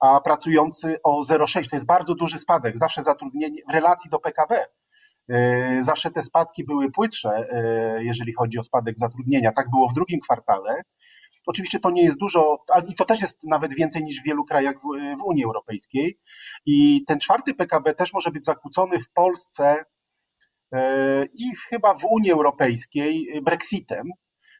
a 0.00 0.20
pracujący 0.20 0.96
o 1.02 1.22
0,6. 1.22 1.68
To 1.70 1.76
jest 1.76 1.86
bardzo 1.86 2.14
duży 2.14 2.38
spadek, 2.38 2.78
zawsze 2.78 3.02
zatrudnienie 3.02 3.62
w 3.68 3.72
relacji 3.72 4.10
do 4.10 4.18
PKB. 4.18 4.64
E, 5.30 5.82
zawsze 5.82 6.10
te 6.10 6.22
spadki 6.22 6.64
były 6.64 6.90
płytsze, 6.90 7.46
e, 7.50 8.04
jeżeli 8.04 8.32
chodzi 8.32 8.58
o 8.58 8.62
spadek 8.62 8.98
zatrudnienia. 8.98 9.52
Tak 9.52 9.70
było 9.70 9.88
w 9.88 9.94
drugim 9.94 10.20
kwartale. 10.20 10.82
Oczywiście 11.46 11.80
to 11.80 11.90
nie 11.90 12.02
jest 12.02 12.18
dużo, 12.18 12.64
i 12.88 12.94
to 12.94 13.04
też 13.04 13.20
jest 13.20 13.44
nawet 13.44 13.74
więcej 13.74 14.04
niż 14.04 14.20
w 14.20 14.24
wielu 14.24 14.44
krajach 14.44 14.76
w, 14.76 15.18
w 15.18 15.22
Unii 15.24 15.44
Europejskiej. 15.44 16.18
I 16.66 17.04
ten 17.06 17.18
czwarty 17.18 17.54
PKB 17.54 17.94
też 17.94 18.12
może 18.12 18.30
być 18.30 18.44
zakłócony 18.44 18.98
w 18.98 19.10
Polsce 19.10 19.84
e, 20.72 21.24
i 21.34 21.56
chyba 21.68 21.94
w 21.94 22.04
Unii 22.04 22.32
Europejskiej 22.32 23.40
Brexitem, 23.42 24.10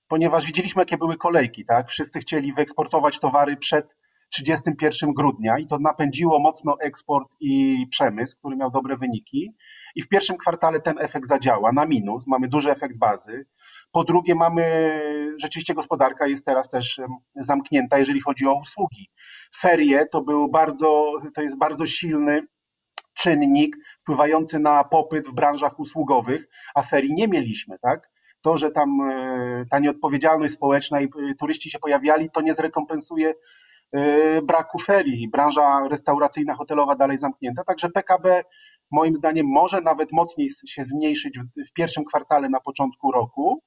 ponieważ 0.09 0.47
widzieliśmy, 0.47 0.83
jakie 0.83 0.99
były 0.99 1.17
kolejki, 1.17 1.65
tak? 1.65 1.89
Wszyscy 1.89 2.21
chcieli 2.21 2.53
wyeksportować 2.53 3.19
towary 3.19 3.57
przed 3.57 3.97
31 4.30 5.12
grudnia 5.12 5.58
i 5.58 5.66
to 5.66 5.78
napędziło 5.78 6.38
mocno 6.38 6.76
eksport 6.80 7.37
i 7.40 7.87
przemysł, 7.90 8.37
który 8.38 8.56
miał 8.56 8.70
dobre 8.70 8.96
wyniki. 8.96 9.54
I 9.94 10.02
w 10.02 10.08
pierwszym 10.08 10.37
kwartale 10.37 10.80
ten 10.80 10.99
efekt 10.99 11.28
zadziała 11.28 11.72
na 11.72 11.87
minus, 11.87 12.26
mamy 12.26 12.49
duży 12.49 12.70
efekt 12.70 12.99
bazy. 12.99 13.46
Po 13.92 14.04
drugie, 14.04 14.34
mamy 14.34 14.64
rzeczywiście 15.38 15.75
gospodarka 15.75 16.26
jest 16.26 16.46
teraz 16.46 16.68
też 16.68 17.00
zamknięta, 17.37 17.99
jeżeli 17.99 18.20
chodzi 18.20 18.46
o 18.46 18.60
usługi. 18.60 19.10
Ferie 19.56 20.06
to 20.06 20.22
był 20.22 20.50
bardzo, 20.50 21.12
to 21.34 21.42
jest 21.42 21.58
bardzo 21.58 21.87
silny 21.87 22.42
czynnik 23.14 23.76
wpływający 24.00 24.58
na 24.58 24.84
popyt 24.84 25.28
w 25.28 25.34
branżach 25.34 25.80
usługowych, 25.80 26.49
a 26.75 26.82
ferii 26.82 27.14
nie 27.14 27.28
mieliśmy, 27.28 27.78
tak? 27.78 28.10
To, 28.40 28.58
że 28.58 28.70
tam 28.70 29.00
e, 29.00 29.64
ta 29.70 29.78
nieodpowiedzialność 29.78 30.54
społeczna 30.54 31.00
i 31.00 31.04
e, 31.04 31.34
turyści 31.38 31.70
się 31.70 31.78
pojawiali, 31.78 32.30
to 32.30 32.40
nie 32.40 32.54
zrekompensuje 32.54 33.34
braku 34.42 34.78
ferii. 34.78 35.28
Branża 35.28 35.88
restauracyjna, 35.90 36.54
hotelowa 36.54 36.94
dalej 36.97 37.18
zamknięta. 37.18 37.62
Także 37.64 37.90
PKB 37.90 38.42
moim 38.90 39.16
zdaniem 39.16 39.47
może 39.47 39.80
nawet 39.80 40.12
mocniej 40.12 40.49
się 40.68 40.85
zmniejszyć 40.85 41.38
w 41.68 41.73
pierwszym 41.73 42.04
kwartale 42.04 42.49
na 42.49 42.61
początku 42.61 43.12
roku, 43.12 43.62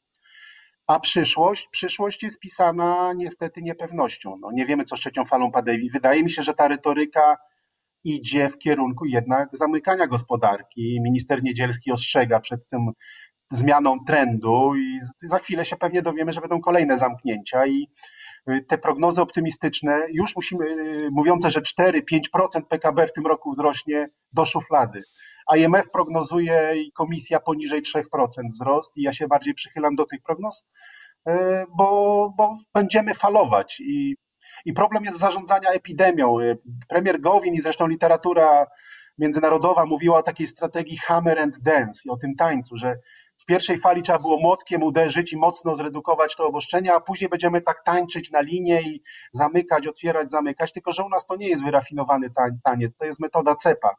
a 0.87 0.99
przyszłość, 0.99 1.67
przyszłość 1.71 2.23
jest 2.23 2.39
pisana 2.39 3.13
niestety 3.15 3.61
niepewnością. 3.61 4.37
No, 4.41 4.51
nie 4.51 4.65
wiemy, 4.65 4.83
co 4.83 4.97
z 4.97 4.99
trzecią 4.99 5.25
falą 5.25 5.51
pandemii. 5.51 5.89
Wydaje 5.89 6.23
mi 6.23 6.31
się, 6.31 6.41
że 6.41 6.53
ta 6.53 6.67
retoryka 6.67 7.37
idzie 8.03 8.49
w 8.49 8.57
kierunku 8.57 9.05
jednak 9.05 9.49
zamykania 9.51 10.07
gospodarki. 10.07 10.99
Minister 11.01 11.43
Niedzielski 11.43 11.91
ostrzega 11.91 12.39
przed 12.39 12.67
tym 12.67 12.91
zmianą 13.51 13.97
trendu 14.07 14.75
i 14.75 14.99
za 15.17 15.39
chwilę 15.39 15.65
się 15.65 15.75
pewnie 15.75 16.01
dowiemy, 16.01 16.33
że 16.33 16.41
będą 16.41 16.61
kolejne 16.61 16.97
zamknięcia 16.97 17.65
i 17.65 17.83
y, 17.83 17.87
te 18.67 18.77
prognozy 18.77 19.21
optymistyczne 19.21 20.05
już 20.13 20.35
musimy, 20.35 20.65
y, 20.65 21.09
mówiące, 21.11 21.49
że 21.49 21.61
4-5% 21.61 22.67
PKB 22.69 23.07
w 23.07 23.13
tym 23.13 23.27
roku 23.27 23.51
wzrośnie 23.51 24.09
do 24.33 24.45
szuflady. 24.45 25.03
IMF 25.57 25.89
prognozuje 25.89 26.73
i 26.75 26.91
komisja 26.91 27.39
poniżej 27.39 27.81
3% 27.81 28.51
wzrost 28.53 28.97
i 28.97 29.01
ja 29.01 29.13
się 29.13 29.27
bardziej 29.27 29.53
przychylam 29.53 29.95
do 29.95 30.05
tych 30.05 30.21
prognoz, 30.21 30.65
y, 31.29 31.33
bo, 31.77 32.33
bo 32.37 32.57
będziemy 32.73 33.13
falować 33.13 33.79
i, 33.79 34.15
i 34.65 34.73
problem 34.73 35.03
jest 35.03 35.19
zarządzania 35.19 35.69
epidemią. 35.69 36.37
Premier 36.89 37.21
Gowin 37.21 37.53
i 37.53 37.59
zresztą 37.59 37.87
literatura 37.87 38.65
międzynarodowa 39.17 39.85
mówiła 39.85 40.17
o 40.17 40.23
takiej 40.23 40.47
strategii 40.47 40.97
hammer 40.97 41.39
and 41.39 41.59
dance 41.59 42.01
i 42.05 42.09
o 42.09 42.17
tym 42.17 42.35
tańcu, 42.35 42.77
że 42.77 42.95
w 43.43 43.45
pierwszej 43.45 43.77
fali 43.77 44.01
trzeba 44.01 44.19
było 44.19 44.39
młotkiem 44.39 44.83
uderzyć 44.83 45.33
i 45.33 45.37
mocno 45.37 45.75
zredukować 45.75 46.35
to 46.35 46.47
obostrzenia, 46.47 46.95
a 46.95 46.99
później 46.99 47.29
będziemy 47.29 47.61
tak 47.61 47.83
tańczyć 47.83 48.31
na 48.31 48.41
linie 48.41 48.81
i 48.81 49.01
zamykać, 49.31 49.87
otwierać, 49.87 50.31
zamykać, 50.31 50.71
tylko 50.71 50.93
że 50.93 51.03
u 51.03 51.09
nas 51.09 51.25
to 51.25 51.35
nie 51.35 51.49
jest 51.49 51.63
wyrafinowany 51.63 52.27
taniec, 52.63 52.91
to 52.97 53.05
jest 53.05 53.19
metoda 53.19 53.55
cepa. 53.55 53.95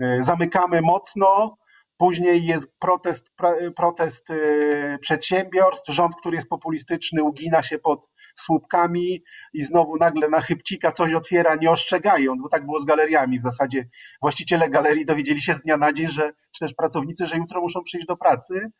E, 0.00 0.22
zamykamy 0.22 0.80
mocno, 0.82 1.56
Później 2.00 2.44
jest 2.46 2.78
protest, 2.78 3.30
protest 3.76 4.30
e, 4.30 4.98
przedsiębiorstw, 4.98 5.92
rząd, 5.92 6.16
który 6.20 6.36
jest 6.36 6.48
populistyczny, 6.48 7.22
ugina 7.22 7.62
się 7.62 7.78
pod 7.78 8.10
słupkami 8.34 9.22
i 9.52 9.62
znowu 9.62 9.96
nagle 9.96 10.28
na 10.28 10.40
chybcika 10.40 10.92
coś 10.92 11.14
otwiera, 11.14 11.54
nie 11.54 11.70
ostrzegając, 11.70 12.42
bo 12.42 12.48
tak 12.48 12.64
było 12.64 12.80
z 12.80 12.84
galeriami. 12.84 13.38
W 13.38 13.42
zasadzie 13.42 13.88
właściciele 14.22 14.70
galerii 14.70 15.04
dowiedzieli 15.04 15.42
się 15.42 15.54
z 15.54 15.62
dnia 15.62 15.76
na 15.76 15.92
dzień, 15.92 16.08
że, 16.08 16.32
czy 16.50 16.60
też 16.60 16.74
pracownicy, 16.74 17.26
że 17.26 17.36
jutro 17.36 17.60
muszą 17.60 17.82
przyjść 17.82 18.06
do 18.06 18.16
pracy. 18.16 18.70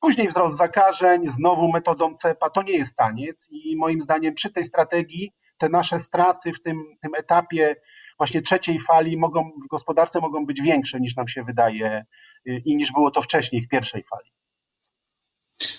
Później 0.00 0.28
wzrost 0.28 0.56
zakażeń, 0.56 1.26
znowu 1.26 1.72
metodą 1.72 2.14
CEPA. 2.14 2.50
To 2.50 2.62
nie 2.62 2.78
jest 2.78 2.96
taniec 2.96 3.48
i 3.50 3.76
moim 3.76 4.02
zdaniem 4.02 4.34
przy 4.34 4.52
tej 4.52 4.64
strategii 4.64 5.32
te 5.58 5.68
nasze 5.68 5.98
straty 5.98 6.52
w 6.52 6.60
tym, 6.60 6.82
tym 7.00 7.14
etapie 7.14 7.76
właśnie 8.18 8.42
trzeciej 8.42 8.80
fali 8.80 9.16
mogą, 9.16 9.50
w 9.64 9.68
gospodarce 9.68 10.20
mogą 10.20 10.46
być 10.46 10.62
większe 10.62 11.00
niż 11.00 11.16
nam 11.16 11.28
się 11.28 11.44
wydaje 11.44 12.04
y, 12.48 12.62
i 12.64 12.76
niż 12.76 12.92
było 12.92 13.10
to 13.10 13.22
wcześniej 13.22 13.62
w 13.62 13.68
pierwszej 13.68 14.02
fali. 14.04 14.30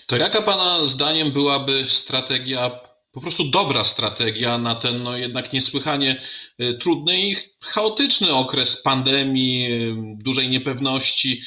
To 0.06 0.16
jaka 0.16 0.42
Pana 0.42 0.86
zdaniem 0.86 1.32
byłaby 1.32 1.84
strategia, 1.88 2.80
po 3.12 3.20
prostu 3.20 3.44
dobra 3.50 3.84
strategia 3.84 4.58
na 4.58 4.74
ten 4.74 5.02
no 5.02 5.16
jednak 5.16 5.52
niesłychanie 5.52 6.20
y, 6.60 6.74
trudny 6.74 7.20
i 7.20 7.36
chaotyczny 7.64 8.32
okres 8.32 8.82
pandemii, 8.82 9.72
y, 9.72 9.94
dużej 10.22 10.48
niepewności, 10.48 11.42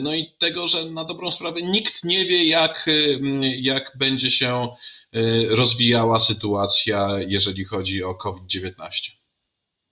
no 0.00 0.14
i 0.14 0.36
tego, 0.38 0.66
że 0.66 0.84
na 0.84 1.04
dobrą 1.04 1.30
sprawę 1.30 1.62
nikt 1.62 2.04
nie 2.04 2.24
wie, 2.24 2.44
jak, 2.44 2.86
jak 3.56 3.92
będzie 3.98 4.30
się 4.30 4.68
rozwijała 5.48 6.20
sytuacja, 6.20 7.08
jeżeli 7.26 7.64
chodzi 7.64 8.04
o 8.04 8.14
COVID-19? 8.14 9.25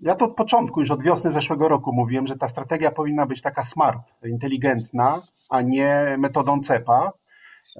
Ja 0.00 0.14
to 0.14 0.24
od 0.24 0.34
początku, 0.36 0.80
już 0.80 0.90
od 0.90 1.02
wiosny 1.02 1.32
zeszłego 1.32 1.68
roku 1.68 1.92
mówiłem, 1.92 2.26
że 2.26 2.36
ta 2.36 2.48
strategia 2.48 2.90
powinna 2.90 3.26
być 3.26 3.42
taka 3.42 3.62
smart, 3.62 4.14
inteligentna, 4.24 5.22
a 5.48 5.62
nie 5.62 6.16
metodą 6.18 6.60
cepa. 6.60 7.12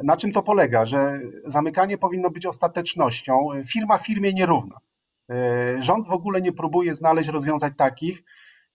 Na 0.03 0.17
czym 0.17 0.33
to 0.33 0.43
polega? 0.43 0.85
Że 0.85 1.21
zamykanie 1.45 1.99
powinno 1.99 2.31
być 2.31 2.47
ostatecznością. 2.47 3.49
Firma 3.73 3.99
firmie 3.99 4.33
nierówna. 4.33 4.77
E, 5.31 5.83
rząd 5.83 6.07
w 6.07 6.13
ogóle 6.13 6.41
nie 6.41 6.53
próbuje 6.53 6.95
znaleźć 6.95 7.29
rozwiązań 7.29 7.75
takich, 7.75 8.23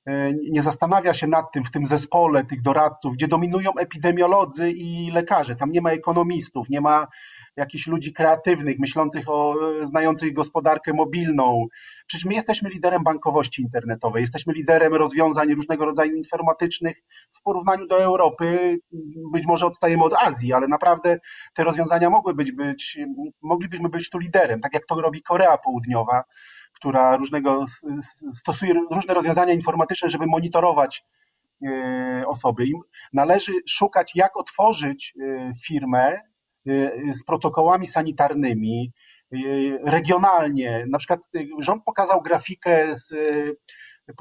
e, 0.06 0.34
nie 0.34 0.62
zastanawia 0.62 1.14
się 1.14 1.28
nad 1.28 1.52
tym 1.52 1.64
w 1.64 1.72
tym 1.72 1.86
zespole 1.86 2.44
tych 2.46 2.62
doradców, 2.62 3.14
gdzie 3.14 3.28
dominują 3.28 3.72
epidemiolodzy 3.80 4.72
i 4.72 5.12
lekarze. 5.12 5.56
Tam 5.56 5.72
nie 5.72 5.82
ma 5.82 5.92
ekonomistów, 5.92 6.70
nie 6.70 6.82
ma 6.82 7.08
jakichś 7.60 7.88
ludzi 7.88 8.14
kreatywnych, 8.14 8.80
myślących 8.80 9.30
o, 9.30 9.56
znających 9.84 10.34
gospodarkę 10.34 10.94
mobilną. 10.94 11.66
Przecież 12.08 12.26
my 12.26 12.34
jesteśmy 12.34 12.70
liderem 12.70 13.04
bankowości 13.04 13.62
internetowej, 13.62 14.22
jesteśmy 14.22 14.54
liderem 14.54 14.94
rozwiązań 14.94 15.54
różnego 15.54 15.86
rodzaju 15.86 16.16
informatycznych 16.16 16.96
w 17.32 17.42
porównaniu 17.42 17.88
do 17.88 18.04
Europy. 18.04 18.80
Być 19.34 19.46
może 19.46 19.66
odstajemy 19.66 20.04
od 20.04 20.14
Azji, 20.14 20.54
ale 20.54 20.68
naprawdę 20.68 21.20
te 21.54 21.64
rozwiązania 21.64 22.10
mogły 22.10 22.34
być, 22.34 22.52
być 22.52 23.00
moglibyśmy 23.42 23.90
być 23.90 24.10
tu 24.10 24.18
liderem, 24.18 24.60
tak 24.60 24.74
jak 24.74 24.86
to 24.86 25.02
robi 25.02 25.22
Korea 25.22 25.58
Południowa, 25.58 26.24
która 26.74 27.18
różnego, 27.18 27.66
stosuje 28.32 28.74
różne 28.92 29.14
rozwiązania 29.14 29.54
informatyczne, 29.54 30.10
żeby 30.10 30.26
monitorować 30.28 31.04
e, 31.68 32.24
osoby. 32.28 32.66
Im 32.66 32.80
należy 33.14 33.52
szukać, 33.68 34.12
jak 34.16 34.38
otworzyć 34.38 35.14
e, 35.22 35.52
firmę, 35.66 36.20
z 37.14 37.24
protokołami 37.24 37.88
sanitarnymi, 37.88 38.92
y, 39.34 39.80
regionalnie. 39.84 40.86
Na 40.90 40.98
przykład 40.98 41.20
y, 41.36 41.48
rząd 41.60 41.84
pokazał 41.84 42.22
grafikę 42.22 42.96
z, 42.96 43.14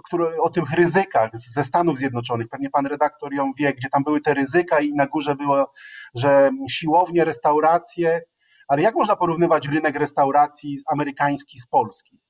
który, 0.05 0.41
o 0.43 0.51
tych 0.51 0.71
ryzykach 0.71 1.31
ze 1.33 1.65
Stanów 1.65 1.99
Zjednoczonych. 1.99 2.49
Pewnie 2.49 2.71
pan 2.71 2.87
redaktor 2.87 3.35
ją 3.35 3.53
wie, 3.59 3.73
gdzie 3.73 3.89
tam 3.89 4.05
były 4.05 4.21
te 4.21 4.35
ryzyka 4.35 4.81
i 4.81 4.95
na 4.95 5.07
górze 5.07 5.37
było, 5.37 5.73
że 6.15 6.51
siłownie, 6.71 7.25
restauracje, 7.25 8.21
ale 8.69 8.83
jak 8.83 8.95
można 8.95 9.17
porównywać 9.17 9.69
rynek 9.69 9.97
restauracji 9.97 10.77
amerykański 10.93 11.59
z 11.59 11.67
Polski? 11.67 12.21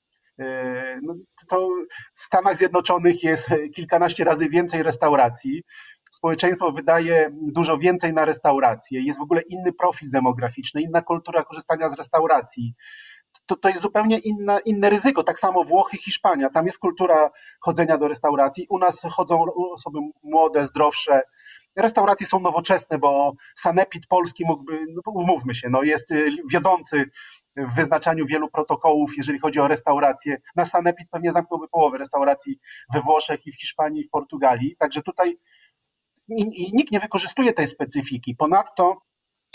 No, 1.03 1.15
to 1.49 1.69
w 2.15 2.21
Stanach 2.21 2.57
Zjednoczonych 2.57 3.23
jest 3.23 3.49
kilkanaście 3.75 4.25
razy 4.25 4.49
więcej 4.49 4.83
restauracji, 4.83 5.63
społeczeństwo 6.11 6.73
wydaje 6.73 7.31
dużo 7.33 7.79
więcej 7.79 8.13
na 8.13 8.25
restauracje, 8.25 9.01
jest 9.03 9.19
w 9.19 9.23
ogóle 9.23 9.41
inny 9.41 9.73
profil 9.73 10.11
demograficzny, 10.11 10.83
inna 10.83 11.03
kultura 11.03 11.43
korzystania 11.43 11.89
z 11.89 11.95
restauracji. 11.95 12.75
To, 13.47 13.57
to 13.57 13.69
jest 13.69 13.81
zupełnie 13.81 14.19
inna, 14.19 14.59
inne 14.59 14.91
ryzyko. 14.91 15.23
Tak 15.23 15.39
samo 15.39 15.65
Włochy, 15.65 15.97
Hiszpania, 15.97 16.51
tam 16.51 16.67
jest 16.67 16.79
kultura 16.79 17.31
chodzenia 17.61 17.99
do 17.99 18.09
restauracji. 18.09 18.67
U 18.69 18.79
nas 18.79 19.03
chodzą 19.11 19.45
osoby 19.73 19.99
młode, 20.23 20.67
zdrowsze. 20.67 21.23
Restauracje 21.77 22.27
są 22.27 22.41
nowoczesne, 22.41 22.99
bo 22.99 23.33
Sanepid 23.55 24.07
Polski 24.07 24.45
mógłby, 24.47 24.79
no 24.95 25.13
umówmy 25.13 25.55
się, 25.55 25.69
no 25.71 25.83
jest 25.83 26.11
y, 26.11 26.31
wiodący 26.51 27.11
w 27.57 27.75
wyznaczaniu 27.75 28.27
wielu 28.27 28.51
protokołów, 28.51 29.17
jeżeli 29.17 29.39
chodzi 29.39 29.61
o 29.61 29.69
restauracje. 29.69 30.37
Nasz 30.57 30.69
Sanepid 30.69 31.09
pewnie 31.11 31.33
zamknąłby 31.33 31.69
połowę 31.69 31.99
restauracji 31.99 32.59
we 32.95 33.01
Włoszech 33.01 33.47
i 33.47 33.53
w 33.53 33.61
Hiszpanii 33.61 34.01
i 34.01 34.05
w 34.05 34.11
Portugalii. 34.11 34.77
Także 34.79 35.03
tutaj 35.03 35.39
i, 36.29 36.71
nikt 36.73 36.93
nie 36.93 37.01
wykorzystuje 37.01 37.53
tej 37.53 37.67
specyfiki. 37.67 38.35
Ponadto 38.35 39.03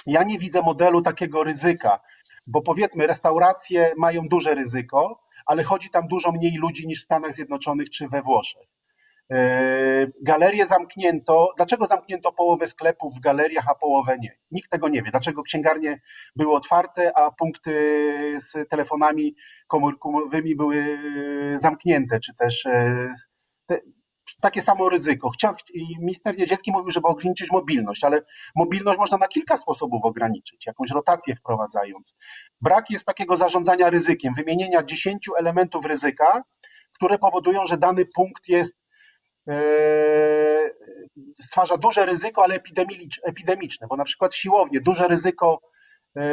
ja 0.05 0.23
nie 0.23 0.39
widzę 0.39 0.61
modelu 0.61 1.01
takiego 1.01 1.43
ryzyka, 1.43 1.99
bo 2.47 2.61
powiedzmy, 2.61 3.07
restauracje 3.07 3.93
mają 3.97 4.27
duże 4.27 4.55
ryzyko, 4.55 5.23
ale 5.45 5.63
chodzi 5.63 5.89
tam 5.89 6.07
dużo 6.07 6.31
mniej 6.31 6.57
ludzi 6.57 6.87
niż 6.87 7.01
w 7.01 7.03
Stanach 7.03 7.33
Zjednoczonych 7.33 7.89
czy 7.89 8.07
we 8.09 8.21
Włoszech. 8.21 8.67
E, 9.31 10.07
galerie 10.21 10.65
zamknięto. 10.65 11.53
Dlaczego 11.57 11.85
zamknięto 11.85 12.31
połowę 12.31 12.67
sklepów 12.67 13.15
w 13.15 13.19
galeriach, 13.19 13.69
a 13.69 13.75
połowę 13.75 14.17
nie? 14.19 14.37
Nikt 14.51 14.71
tego 14.71 14.89
nie 14.89 15.03
wie. 15.03 15.11
Dlaczego 15.11 15.43
księgarnie 15.43 16.01
były 16.35 16.53
otwarte, 16.53 17.17
a 17.17 17.31
punkty 17.31 17.73
z 18.39 18.69
telefonami 18.69 19.35
komórkowymi 19.67 20.55
były 20.55 20.99
zamknięte, 21.59 22.19
czy 22.19 22.35
też 22.35 22.65
e, 22.65 23.13
takie 24.43 24.61
samo 24.61 24.89
ryzyko. 24.89 25.29
Chciał, 25.29 25.55
minister 25.99 26.37
Niedzielski 26.37 26.71
mówił, 26.71 26.91
żeby 26.91 27.07
ograniczyć 27.07 27.51
mobilność, 27.51 28.03
ale 28.03 28.21
mobilność 28.55 28.99
można 28.99 29.17
na 29.17 29.27
kilka 29.27 29.57
sposobów 29.57 30.05
ograniczyć, 30.05 30.65
jakąś 30.65 30.91
rotację 30.91 31.35
wprowadzając. 31.35 32.15
Brak 32.61 32.89
jest 32.89 33.05
takiego 33.05 33.37
zarządzania 33.37 33.89
ryzykiem, 33.89 34.33
wymienienia 34.33 34.83
10 34.83 35.29
elementów 35.39 35.85
ryzyka, 35.85 36.43
które 36.93 37.17
powodują, 37.17 37.65
że 37.65 37.77
dany 37.77 38.05
punkt 38.05 38.47
jest 38.47 38.77
e, 39.49 39.61
stwarza 41.41 41.77
duże 41.77 42.05
ryzyko, 42.05 42.43
ale 42.43 42.59
epidemiczne, 43.23 43.87
bo 43.87 43.95
na 43.95 44.03
przykład 44.03 44.35
siłownie, 44.35 44.81
duże 44.81 45.07
ryzyko, 45.07 45.61
e, 46.17 46.23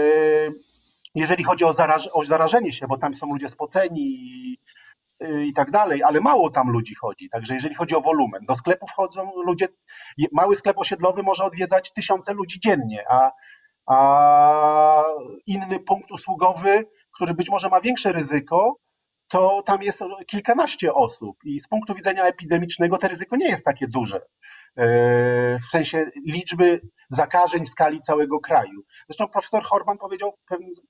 jeżeli 1.15 1.45
chodzi 1.45 1.65
o 2.13 2.25
zarażenie 2.25 2.73
się, 2.73 2.87
bo 2.87 2.99
tam 2.99 3.15
są 3.15 3.27
ludzie 3.27 3.49
spoceni 3.49 4.59
i, 5.21 5.49
i 5.49 5.53
tak 5.53 5.71
dalej, 5.71 6.03
ale 6.03 6.21
mało 6.21 6.51
tam 6.51 6.71
ludzi 6.71 6.95
chodzi. 6.95 7.29
Także 7.29 7.55
jeżeli 7.55 7.75
chodzi 7.75 7.95
o 7.95 8.01
wolumen, 8.01 8.45
do 8.45 8.55
sklepów 8.55 8.91
chodzą 8.97 9.31
ludzie, 9.47 9.69
mały 10.33 10.57
sklep 10.57 10.79
osiedlowy 10.79 11.23
może 11.23 11.45
odwiedzać 11.45 11.93
tysiące 11.93 12.35
ludzi 12.35 12.61
dziennie, 12.61 13.05
a, 13.11 13.31
a 13.87 15.05
inny 15.47 15.81
punkt 15.81 16.11
usługowy, 16.11 16.87
który 17.15 17.35
być 17.35 17.51
może 17.51 17.69
ma 17.69 17.81
większe 17.81 18.13
ryzyko, 18.13 18.77
to 19.29 19.63
tam 19.63 19.83
jest 19.83 20.03
kilkanaście 20.27 20.95
osób 20.95 21.37
i 21.45 21.61
z 21.61 21.69
punktu 21.69 21.95
widzenia 21.95 22.25
epidemicznego 22.25 22.99
to 22.99 23.09
ryzyko 23.09 23.37
nie 23.37 23.49
jest 23.49 23.65
takie 23.65 23.89
duże. 23.89 24.21
E, 24.77 25.59
w 25.59 25.65
sensie 25.71 26.11
liczby 26.27 26.81
zakażeń 27.09 27.67
w 27.67 27.69
skali 27.69 28.01
całego 28.01 28.41
kraju. 28.41 28.83
Zresztą 29.09 29.29
profesor 29.29 29.63
Horman 29.63 29.99
powiedział, 29.99 30.35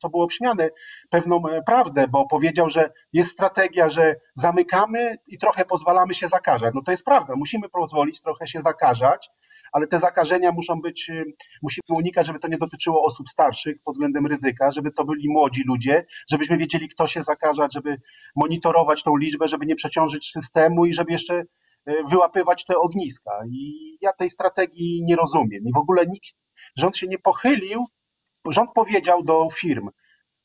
to 0.01 0.09
było 0.09 0.25
obśmiane, 0.25 0.71
pewną 1.11 1.49
e, 1.49 1.63
prawdę, 1.63 2.09
bo 2.09 2.27
powiedział, 2.27 2.71
że 2.71 2.91
jest 3.13 3.31
strategia, 3.31 3.91
że 3.91 4.17
zamykamy 4.35 5.17
i 5.27 5.39
trochę 5.39 5.65
pozwalamy 5.65 6.15
się 6.15 6.29
zakażać. 6.29 6.75
No 6.75 6.83
to 6.83 6.91
jest 6.91 7.05
prawda, 7.05 7.35
musimy 7.37 7.69
pozwolić 7.69 8.21
trochę 8.21 8.47
się 8.47 8.61
zakażać, 8.61 9.31
ale 9.73 9.87
te 9.87 9.99
zakażenia 9.99 10.53
muszą 10.53 10.81
być, 10.81 11.11
y, 11.11 11.25
musimy 11.63 11.99
unikać, 11.99 12.27
żeby 12.27 12.39
to 12.39 12.49
nie 12.49 12.59
dotyczyło 12.59 13.05
osób 13.05 13.29
starszych 13.29 13.77
pod 13.85 13.95
względem 13.95 14.27
ryzyka, 14.27 14.71
żeby 14.71 14.91
to 14.93 15.05
byli 15.05 15.29
młodzi 15.29 15.63
ludzie, 15.67 16.05
żebyśmy 16.31 16.57
wiedzieli, 16.57 16.89
kto 16.89 17.07
się 17.07 17.23
zakaża, 17.23 17.69
żeby 17.75 17.97
monitorować 18.37 19.03
tą 19.03 19.17
liczbę, 19.17 19.49
żeby 19.49 19.67
nie 19.67 19.77
przeciążyć 19.77 20.31
systemu 20.31 20.87
i 20.87 20.93
żeby 20.93 21.13
jeszcze 21.13 21.45
wyłapywać 21.87 22.65
te 22.65 22.77
ogniska. 22.77 23.31
I 23.51 23.97
ja 24.01 24.13
tej 24.13 24.31
strategii 24.31 25.03
nie 25.05 25.17
rozumiem. 25.17 25.63
I 25.67 25.73
w 25.73 25.79
ogóle 25.79 26.07
nikt, 26.07 26.37
rząd 26.79 26.97
się 26.97 27.07
nie 27.07 27.19
pochylił, 27.19 27.87
rząd 28.47 28.71
powiedział 28.75 29.25
do 29.25 29.49
firm, 29.55 29.89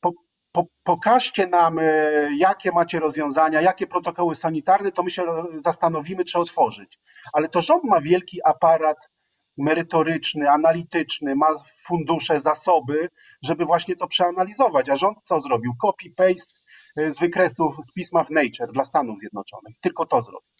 po, 0.00 0.12
po, 0.52 0.64
pokażcie 0.82 1.46
nam, 1.46 1.78
y, 1.78 2.30
jakie 2.38 2.72
macie 2.72 3.00
rozwiązania, 3.00 3.60
jakie 3.60 3.86
protokoły 3.86 4.34
sanitarne, 4.34 4.92
to 4.92 5.02
my 5.02 5.10
się 5.10 5.22
zastanowimy, 5.54 6.24
czy 6.24 6.38
otworzyć. 6.38 6.98
Ale 7.32 7.48
to 7.48 7.60
rząd 7.60 7.84
ma 7.84 8.00
wielki 8.00 8.38
aparat 8.44 9.10
merytoryczny, 9.58 10.50
analityczny, 10.50 11.36
ma 11.36 11.46
fundusze, 11.86 12.40
zasoby, 12.40 13.08
żeby 13.42 13.64
właśnie 13.64 13.96
to 13.96 14.06
przeanalizować. 14.06 14.88
A 14.88 14.96
rząd 14.96 15.18
co 15.24 15.40
zrobił? 15.40 15.72
Copy-paste 15.84 16.60
e, 16.96 17.10
z 17.10 17.18
wykresów 17.18 17.76
z 17.84 17.92
pisma 17.92 18.24
w 18.24 18.30
Nature 18.30 18.72
dla 18.72 18.84
Stanów 18.84 19.18
Zjednoczonych. 19.18 19.74
Tylko 19.80 20.06
to 20.06 20.22
zrobił. 20.22 20.55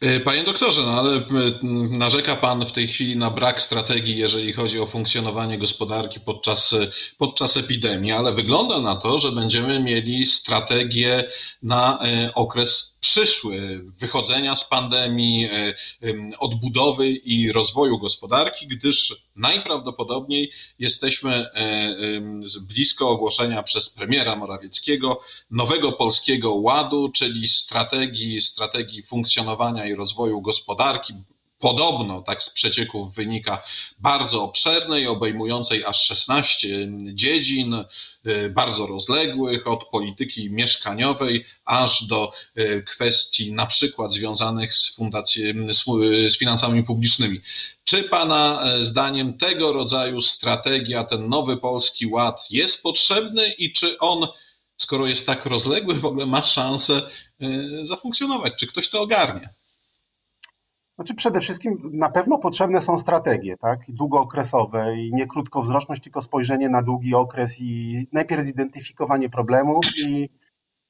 E, 0.00 0.20
panie 0.20 0.44
doktorze, 0.44 0.82
no 0.82 0.90
ale 0.90 1.16
e, 1.16 1.22
narzeka 1.90 2.36
Pan 2.36 2.66
w 2.66 2.72
tej 2.72 2.88
chwili 2.88 3.16
na 3.16 3.30
brak 3.30 3.62
strategii, 3.62 4.16
jeżeli 4.16 4.52
chodzi 4.52 4.80
o 4.80 4.86
funkcjonowanie 4.86 5.58
gospodarki 5.58 6.20
podczas, 6.20 6.74
podczas 7.16 7.56
epidemii, 7.56 8.12
ale 8.12 8.32
wygląda 8.32 8.80
na 8.80 8.96
to, 8.96 9.18
że 9.18 9.32
będziemy 9.32 9.80
mieli 9.80 10.26
strategię 10.26 11.24
na 11.62 11.98
okres 12.34 12.98
przyszły 13.00 13.84
wychodzenia 13.98 14.56
z 14.56 14.68
pandemii, 14.68 15.44
e, 15.44 15.74
odbudowy 16.38 17.08
i 17.08 17.52
rozwoju 17.52 17.98
gospodarki, 17.98 18.66
gdyż 18.66 19.16
najprawdopodobniej 19.36 20.50
jesteśmy 20.78 21.34
e, 21.34 21.94
blisko 22.60 23.08
ogłoszenia 23.08 23.62
przez 23.62 23.90
premiera 23.90 24.36
Morawieckiego 24.36 25.20
nowego 25.50 25.92
polskiego 25.92 26.54
ładu, 26.54 27.08
czyli 27.08 27.48
strategii, 27.48 28.40
strategii 28.40 29.02
funkcjonowania 29.02 29.86
i 29.88 29.94
rozwoju 29.94 30.40
gospodarki, 30.40 31.14
podobno, 31.58 32.22
tak 32.22 32.42
z 32.42 32.50
przecieków 32.50 33.14
wynika, 33.14 33.62
bardzo 33.98 34.44
obszernej, 34.44 35.06
obejmującej 35.06 35.84
aż 35.84 36.04
16 36.04 36.68
dziedzin, 37.14 37.84
y, 38.26 38.50
bardzo 38.50 38.86
rozległych, 38.86 39.66
od 39.66 39.84
polityki 39.84 40.50
mieszkaniowej 40.50 41.44
aż 41.64 42.04
do 42.04 42.32
y, 42.58 42.82
kwestii 42.86 43.52
na 43.52 43.66
przykład 43.66 44.12
związanych 44.12 44.74
z, 44.74 44.94
fundacji, 44.94 45.44
z 46.30 46.38
finansami 46.38 46.84
publicznymi. 46.84 47.40
Czy 47.84 48.02
Pana 48.02 48.62
e, 48.62 48.84
zdaniem 48.84 49.38
tego 49.38 49.72
rodzaju 49.72 50.20
strategia, 50.20 51.04
ten 51.04 51.28
nowy 51.28 51.56
polski 51.56 52.06
ład 52.06 52.46
jest 52.50 52.82
potrzebny 52.82 53.48
i 53.48 53.72
czy 53.72 53.98
on, 53.98 54.26
skoro 54.76 55.06
jest 55.06 55.26
tak 55.26 55.46
rozległy, 55.46 55.94
w 55.94 56.04
ogóle 56.04 56.26
ma 56.26 56.44
szansę 56.44 57.02
zafunkcjonować? 57.82 58.52
Czy 58.56 58.66
ktoś 58.66 58.88
to 58.88 59.00
ogarnie? 59.00 59.54
Znaczy 60.98 61.14
przede 61.14 61.40
wszystkim 61.40 61.90
na 61.92 62.08
pewno 62.08 62.38
potrzebne 62.38 62.80
są 62.80 62.98
strategie, 62.98 63.56
tak? 63.56 63.80
Długookresowe 63.88 64.96
i 64.96 65.14
nie 65.14 65.26
krótkowzroczność, 65.26 66.02
tylko 66.02 66.20
spojrzenie 66.20 66.68
na 66.68 66.82
długi 66.82 67.14
okres 67.14 67.60
i 67.60 67.96
najpierw 68.12 68.44
zidentyfikowanie 68.44 69.28
problemów 69.28 69.84
i, 69.96 70.28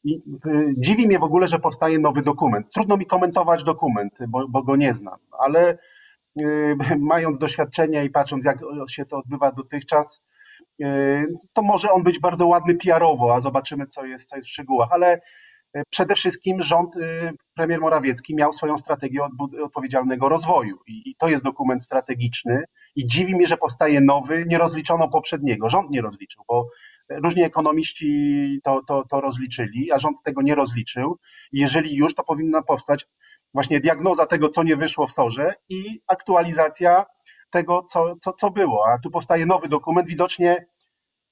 i 0.05 0.23
y, 0.47 0.75
dziwi 0.79 1.07
mnie 1.07 1.19
w 1.19 1.23
ogóle, 1.23 1.49
że 1.49 1.59
powstaje 1.59 1.99
nowy 1.99 2.23
dokument. 2.23 2.71
Trudno 2.71 2.97
mi 2.97 3.07
komentować 3.07 3.65
dokument, 3.65 4.19
bo, 4.29 4.49
bo 4.49 4.63
go 4.63 4.77
nie 4.77 4.95
znam, 4.95 5.19
ale 5.39 5.79
y, 6.43 6.77
mając 6.99 7.39
doświadczenie 7.39 8.05
i 8.05 8.11
patrząc, 8.11 8.45
jak 8.45 8.59
się 8.89 9.05
to 9.05 9.19
odbywa 9.19 9.53
dotychczas, 9.53 10.23
y, 10.83 11.27
to 11.53 11.63
może 11.63 11.93
on 11.93 12.03
być 12.03 12.21
bardzo 12.21 12.47
ładny 12.47 12.75
PR-owo, 12.75 13.35
a 13.35 13.41
zobaczymy, 13.41 13.87
co 13.87 14.05
jest, 14.05 14.29
co 14.29 14.37
jest 14.37 14.49
w 14.49 14.53
szczegółach, 14.53 14.89
ale 14.93 15.21
przede 15.91 16.15
wszystkim 16.15 16.63
rząd, 16.63 16.97
e, 16.97 17.33
premier 17.55 17.81
Morawiecki 17.81 18.35
miał 18.35 18.53
swoją 18.53 18.77
strategię 18.77 19.21
odpowiedzialnego 19.63 20.29
rozwoju 20.29 20.79
i, 20.87 21.15
to 21.19 21.29
jest 21.29 21.45
dokument 21.45 21.85
strategiczny 21.85 22.65
i 22.97 23.07
dziwi 23.07 23.37
mnie, 23.37 23.47
że 23.47 23.57
powstaje 23.57 24.01
nowy, 24.01 24.45
nie 24.49 24.59
rozliczono 24.59 25.09
poprzedniego. 25.09 25.69
Rząd 25.69 25.91
nie 25.91 26.03
rozliczył, 26.03 26.45
bo 26.49 26.69
różni 27.11 27.43
ekonomiści 27.43 28.61
to, 28.65 28.83
to, 28.87 29.05
to 29.11 29.21
rozliczyli, 29.21 29.93
a 29.93 29.99
rząd 29.99 30.23
tego 30.23 30.43
nie 30.43 30.55
rozliczył. 30.55 31.19
Jeżeli 31.53 31.95
już, 31.97 32.15
to 32.15 32.25
powinna 32.25 32.63
powstać 32.63 33.07
właśnie 33.55 33.81
diagnoza 33.81 34.27
tego, 34.27 34.49
co 34.49 34.63
nie 34.63 34.77
wyszło 34.77 35.07
w 35.07 35.13
SORze 35.13 35.55
i 35.69 36.01
aktualizacja 36.07 37.07
tego, 37.51 37.83
co, 37.83 38.17
co, 38.21 38.33
co 38.33 38.51
było. 38.51 38.85
A 38.89 38.99
tu 38.99 39.11
powstaje 39.11 39.47
nowy 39.47 39.69
dokument, 39.69 40.09
widocznie 40.09 40.67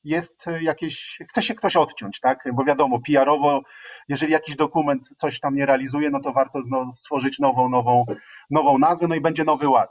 jest 0.06 0.46
jakieś, 0.60 1.18
chce 1.28 1.42
się 1.42 1.54
ktoś 1.54 1.76
odciąć, 1.76 2.20
tak? 2.20 2.44
Bo 2.52 2.64
wiadomo, 2.64 2.98
PR-owo, 3.06 3.60
jeżeli 4.08 4.32
jakiś 4.32 4.56
dokument 4.56 5.08
coś 5.16 5.40
tam 5.40 5.54
nie 5.54 5.66
realizuje, 5.66 6.10
no 6.10 6.20
to 6.20 6.32
warto 6.32 6.60
stworzyć 6.92 7.38
nową, 7.38 7.68
nową, 7.68 8.04
nową 8.50 8.78
nazwę, 8.78 9.08
no 9.08 9.14
i 9.14 9.20
będzie 9.20 9.44
nowy 9.44 9.68
ład. 9.68 9.90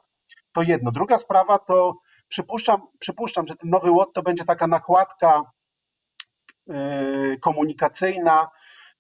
To 0.52 0.62
jedno. 0.62 0.92
Druga 0.92 1.18
sprawa 1.18 1.60
to 1.60 1.98
przypuszczam, 2.28 2.82
przypuszczam, 3.00 3.48
że 3.48 3.56
ten 3.56 3.70
nowy 3.70 3.92
ład 3.92 4.10
to 4.14 4.24
będzie 4.24 4.44
taka 4.44 4.68
nakładka 4.68 5.42
yy, 6.68 7.38
komunikacyjna 7.42 8.48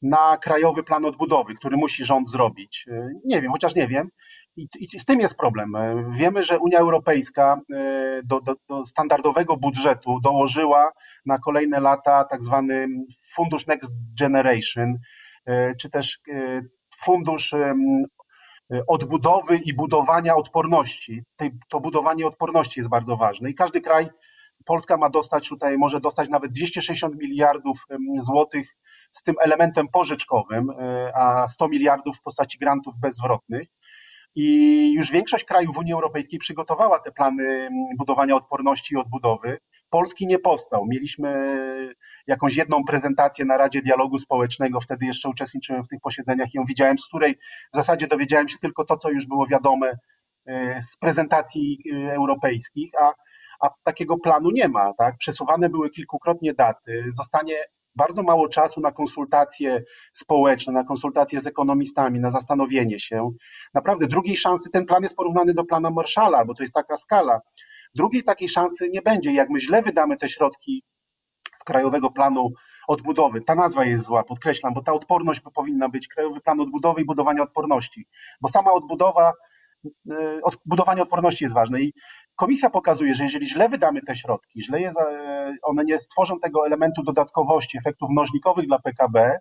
na 0.01 0.37
krajowy 0.37 0.83
plan 0.83 1.05
odbudowy, 1.05 1.53
który 1.53 1.77
musi 1.77 2.05
rząd 2.05 2.29
zrobić. 2.29 2.85
Yy, 2.87 3.13
nie 3.25 3.41
wiem, 3.41 3.51
chociaż 3.51 3.75
nie 3.75 3.87
wiem. 3.87 4.09
I, 4.57 4.99
z 4.99 5.05
tym 5.05 5.19
jest 5.19 5.37
problem. 5.37 5.75
E, 5.75 6.11
wiemy, 6.11 6.43
że 6.43 6.59
Unia 6.59 6.79
Europejska 6.79 7.61
e, 7.73 8.21
do, 8.23 8.41
do, 8.41 8.55
do, 8.69 8.85
standardowego 8.85 9.57
budżetu 9.57 10.19
dołożyła 10.23 10.91
na 11.25 11.39
kolejne 11.39 11.79
lata 11.79 12.23
tak 12.23 12.43
zwany 12.43 12.87
fundusz 13.33 13.67
Next 13.67 13.91
Generation, 14.19 14.97
e, 15.45 15.75
czy 15.75 15.89
też 15.89 16.19
fundusz 16.95 17.55
odbudowy 18.87 19.57
i 19.57 19.73
budowania 19.73 20.35
odporności. 20.35 21.23
To 21.69 21.79
budowanie 21.79 22.27
odporności 22.27 22.79
jest 22.79 22.89
bardzo 22.89 23.17
ważne 23.17 23.49
i 23.49 23.55
każdy 23.55 23.81
kraj, 23.81 24.09
Polska 24.65 24.97
ma 24.97 25.09
dostać 25.09 25.49
tutaj, 25.49 25.77
może 25.77 25.99
dostać 25.99 26.29
nawet 26.29 26.51
260 26.51 27.15
miliardów 27.15 27.85
złotych 28.17 28.77
z 29.15 29.23
tym 29.23 29.35
elementem 29.41 29.87
pożyczkowym, 29.87 30.67
a 31.13 31.47
100 31.47 31.67
miliardów 31.67 32.17
w 32.17 32.21
postaci 32.21 32.57
grantów 32.57 32.99
bezzwrotnych. 32.99 33.67
I 34.35 34.93
już 34.93 35.11
większość 35.11 35.45
krajów 35.45 35.77
Unii 35.77 35.93
Europejskiej 35.93 36.39
przygotowała 36.39 36.99
te 36.99 37.11
plany 37.11 37.69
budowania 37.97 38.35
odporności 38.35 38.93
i 38.93 38.97
odbudowy. 38.97 39.57
Polski 39.89 40.27
nie 40.27 40.39
powstał. 40.39 40.85
Mieliśmy 40.87 41.57
jakąś 42.27 42.55
jedną 42.55 42.83
prezentację 42.83 43.45
na 43.45 43.57
Radzie 43.57 43.81
Dialogu 43.81 44.19
Społecznego, 44.19 44.81
wtedy 44.81 45.05
jeszcze 45.05 45.29
uczestniczyłem 45.29 45.83
w 45.83 45.87
tych 45.87 45.99
posiedzeniach 46.01 46.53
i 46.53 46.57
ją 46.57 46.65
widziałem, 46.65 46.97
z 46.97 47.07
której 47.07 47.35
w 47.73 47.75
zasadzie 47.75 48.07
dowiedziałem 48.07 48.49
się 48.49 48.57
tylko 48.57 48.85
to, 48.85 48.97
co 48.97 49.09
już 49.09 49.27
było 49.27 49.47
wiadome 49.47 49.97
e, 50.45 50.81
z 50.81 50.97
prezentacji 50.97 51.79
e, 51.93 52.13
europejskich, 52.13 52.91
a, 53.01 53.13
a 53.59 53.69
takiego 53.83 54.17
planu 54.17 54.51
nie 54.51 54.67
ma. 54.67 54.93
Tak? 54.93 55.17
Przesuwane 55.17 55.69
były 55.69 55.89
kilkukrotnie 55.89 56.53
daty, 56.53 57.03
zostanie 57.07 57.55
bardzo 57.95 58.23
mało 58.23 58.49
czasu 58.49 58.81
na 58.81 58.91
konsultacje 58.91 59.83
społeczne, 60.13 60.73
na 60.73 60.83
konsultacje 60.83 61.39
z 61.41 61.47
ekonomistami, 61.47 62.19
na 62.19 62.31
zastanowienie 62.31 62.99
się. 62.99 63.31
Naprawdę 63.73 64.07
drugiej 64.07 64.37
szansy, 64.37 64.69
ten 64.69 64.85
plan 64.85 65.03
jest 65.03 65.15
porównany 65.15 65.53
do 65.53 65.63
plana 65.63 65.89
Marshalla, 65.89 66.45
bo 66.45 66.53
to 66.53 66.63
jest 66.63 66.73
taka 66.73 66.97
skala. 66.97 67.39
Drugiej 67.95 68.23
takiej 68.23 68.49
szansy 68.49 68.89
nie 68.89 69.01
będzie. 69.01 69.31
Jak 69.31 69.49
my 69.49 69.59
źle 69.59 69.81
wydamy 69.81 70.17
te 70.17 70.29
środki 70.29 70.83
z 71.55 71.63
Krajowego 71.63 72.11
Planu 72.11 72.49
Odbudowy, 72.87 73.41
ta 73.41 73.55
nazwa 73.55 73.85
jest 73.85 74.05
zła, 74.05 74.23
podkreślam, 74.23 74.73
bo 74.73 74.81
ta 74.81 74.93
odporność 74.93 75.41
powinna 75.53 75.89
być 75.89 76.07
Krajowy 76.07 76.41
Plan 76.41 76.59
Odbudowy 76.59 77.01
i 77.01 77.05
budowania 77.05 77.43
odporności, 77.43 78.07
bo 78.41 78.49
sama 78.49 78.71
odbudowa 78.71 79.31
budowanie 80.65 81.01
odporności 81.01 81.43
jest 81.43 81.55
ważne 81.55 81.81
i 81.81 81.93
komisja 82.35 82.69
pokazuje, 82.69 83.15
że 83.15 83.23
jeżeli 83.23 83.49
źle 83.49 83.69
wydamy 83.69 84.01
te 84.01 84.15
środki, 84.15 84.63
źle 84.63 84.81
je, 84.81 84.91
one 85.63 85.83
nie 85.83 85.99
stworzą 85.99 86.39
tego 86.39 86.65
elementu 86.65 87.03
dodatkowości, 87.03 87.77
efektów 87.77 88.09
mnożnikowych 88.09 88.67
dla 88.67 88.79
PKB, 88.79 89.39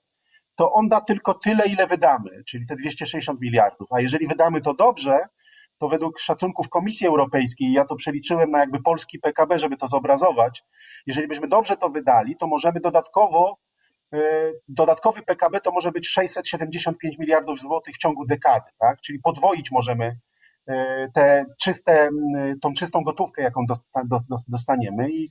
to 0.57 0.73
on 0.73 0.89
da 0.89 1.01
tylko 1.01 1.35
tyle, 1.35 1.67
ile 1.67 1.87
wydamy, 1.87 2.45
czyli 2.47 2.67
te 2.67 2.77
260 2.77 3.41
miliardów. 3.41 3.89
A 3.93 4.01
jeżeli 4.01 4.27
wydamy 4.27 4.61
to 4.61 4.75
dobrze, 4.75 5.19
to 5.79 5.89
według 5.89 6.21
szacunków 6.21 6.69
Komisji 6.69 7.07
Europejskiej, 7.07 7.73
ja 7.73 7.85
to 7.85 7.97
przeliczyłem 7.97 8.51
na 8.51 8.59
jakby 8.59 8.83
polski 8.83 9.19
PKB, 9.19 9.59
żeby 9.59 9.77
to 9.77 9.87
zobrazować, 9.87 10.63
jeżeli 11.07 11.29
byśmy 11.29 11.49
dobrze 11.49 11.77
to 11.77 11.91
wydali, 11.91 12.37
to 12.37 12.47
możemy 12.47 12.81
dodatkowo, 12.81 13.59
y, 14.15 14.19
dodatkowy 14.69 15.23
PKB 15.23 15.61
to 15.61 15.73
może 15.73 15.93
być 15.93 16.09
675 16.09 17.19
miliardów 17.19 17.61
złotych 17.61 17.95
w 17.95 17.99
ciągu 17.99 18.27
dekady, 18.27 18.71
tak? 18.79 19.01
czyli 19.01 19.19
podwoić 19.19 19.71
możemy 19.71 20.17
te 21.15 21.45
czyste, 21.63 22.09
tą 22.63 22.73
czystą 22.73 23.03
gotówkę, 23.03 23.43
jaką 23.43 23.61
dostaniemy. 24.49 25.11
I 25.11 25.31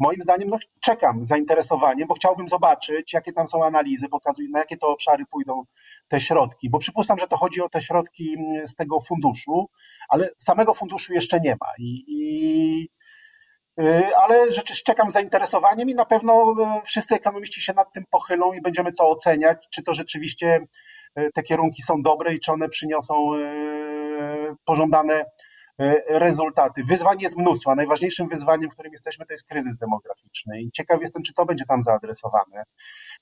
moim 0.00 0.20
zdaniem 0.22 0.48
no, 0.48 0.58
czekam 0.80 1.24
z 1.24 1.28
zainteresowaniem, 1.28 2.08
bo 2.08 2.14
chciałbym 2.14 2.48
zobaczyć, 2.48 3.12
jakie 3.12 3.32
tam 3.32 3.48
są 3.48 3.64
analizy, 3.64 4.06
na 4.50 4.58
jakie 4.58 4.76
to 4.76 4.88
obszary 4.88 5.24
pójdą 5.26 5.64
te 6.08 6.20
środki, 6.20 6.70
bo 6.70 6.78
przypuszczam, 6.78 7.18
że 7.18 7.26
to 7.26 7.36
chodzi 7.36 7.60
o 7.60 7.68
te 7.68 7.80
środki 7.80 8.36
z 8.64 8.74
tego 8.74 9.00
funduszu, 9.00 9.70
ale 10.08 10.30
samego 10.36 10.74
funduszu 10.74 11.14
jeszcze 11.14 11.40
nie 11.40 11.56
ma. 11.60 11.66
I, 11.78 12.04
i 12.08 12.88
y, 13.80 14.16
ale 14.16 14.52
rzeczywiście 14.52 14.84
czekam 14.84 15.10
z 15.10 15.12
zainteresowaniem 15.12 15.90
i 15.90 15.94
na 15.94 16.04
pewno 16.04 16.52
y, 16.52 16.54
wszyscy 16.84 17.14
ekonomiści 17.14 17.60
się 17.60 17.72
nad 17.72 17.92
tym 17.92 18.04
pochylą 18.10 18.52
i 18.52 18.60
będziemy 18.60 18.92
to 18.92 19.08
oceniać, 19.08 19.58
czy 19.70 19.82
to 19.82 19.94
rzeczywiście 19.94 20.60
y, 21.18 21.30
te 21.34 21.42
kierunki 21.42 21.82
są 21.82 22.02
dobre 22.02 22.34
i 22.34 22.40
czy 22.40 22.52
one 22.52 22.68
przyniosą 22.68 23.30
pożądane 24.64 25.24
e, 25.80 26.02
rezultaty. 26.08 26.84
Wyzwań 26.84 27.20
jest 27.20 27.36
mnóstwo, 27.36 27.70
a 27.70 27.74
najważniejszym 27.74 28.28
wyzwaniem, 28.28 28.70
w 28.70 28.72
którym 28.72 28.92
jesteśmy, 28.92 29.26
to 29.26 29.32
jest 29.32 29.46
kryzys 29.46 29.76
demograficzny. 29.76 30.60
I 30.60 30.70
ciekaw 30.72 31.00
jestem, 31.00 31.22
czy 31.22 31.34
to 31.34 31.46
będzie 31.46 31.64
tam 31.64 31.82
zaadresowane. 31.82 32.62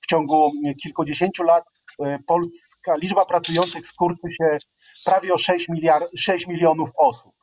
W 0.01 0.07
ciągu 0.07 0.51
kilkudziesięciu 0.83 1.43
lat 1.43 1.65
e, 2.05 2.19
polska 2.27 2.97
liczba 2.97 3.25
pracujących 3.25 3.87
skurczy 3.87 4.29
się 4.31 4.59
prawie 5.05 5.35
o 5.35 5.39
6, 5.39 5.69
miliard, 5.69 6.05
6 6.17 6.47
milionów 6.47 6.91
osób. 6.97 7.38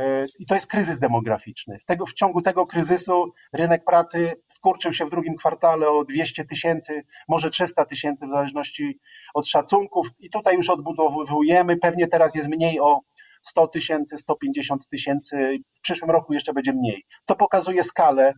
E, 0.00 0.26
I 0.38 0.46
to 0.46 0.54
jest 0.54 0.66
kryzys 0.66 0.98
demograficzny. 0.98 1.78
W, 1.78 1.84
tego, 1.84 2.06
w 2.06 2.12
ciągu 2.12 2.42
tego 2.42 2.66
kryzysu 2.66 3.32
rynek 3.52 3.84
pracy 3.84 4.32
skurczył 4.48 4.92
się 4.92 5.06
w 5.06 5.10
drugim 5.10 5.36
kwartale 5.36 5.88
o 5.88 6.04
200 6.04 6.44
tysięcy, 6.44 7.02
może 7.28 7.50
300 7.50 7.84
tysięcy 7.84 8.26
w 8.26 8.30
zależności 8.30 8.98
od 9.34 9.48
szacunków. 9.48 10.08
I 10.18 10.30
tutaj 10.30 10.56
już 10.56 10.70
odbudowujemy. 10.70 11.76
Pewnie 11.76 12.06
teraz 12.06 12.34
jest 12.34 12.48
mniej 12.48 12.80
o 12.80 13.00
100 13.40 13.66
tysięcy, 13.66 14.18
150 14.18 14.88
tysięcy. 14.88 15.58
W 15.72 15.80
przyszłym 15.80 16.10
roku 16.10 16.32
jeszcze 16.32 16.52
będzie 16.52 16.72
mniej. 16.72 17.06
To 17.26 17.36
pokazuje 17.36 17.84
skalę, 17.84 18.34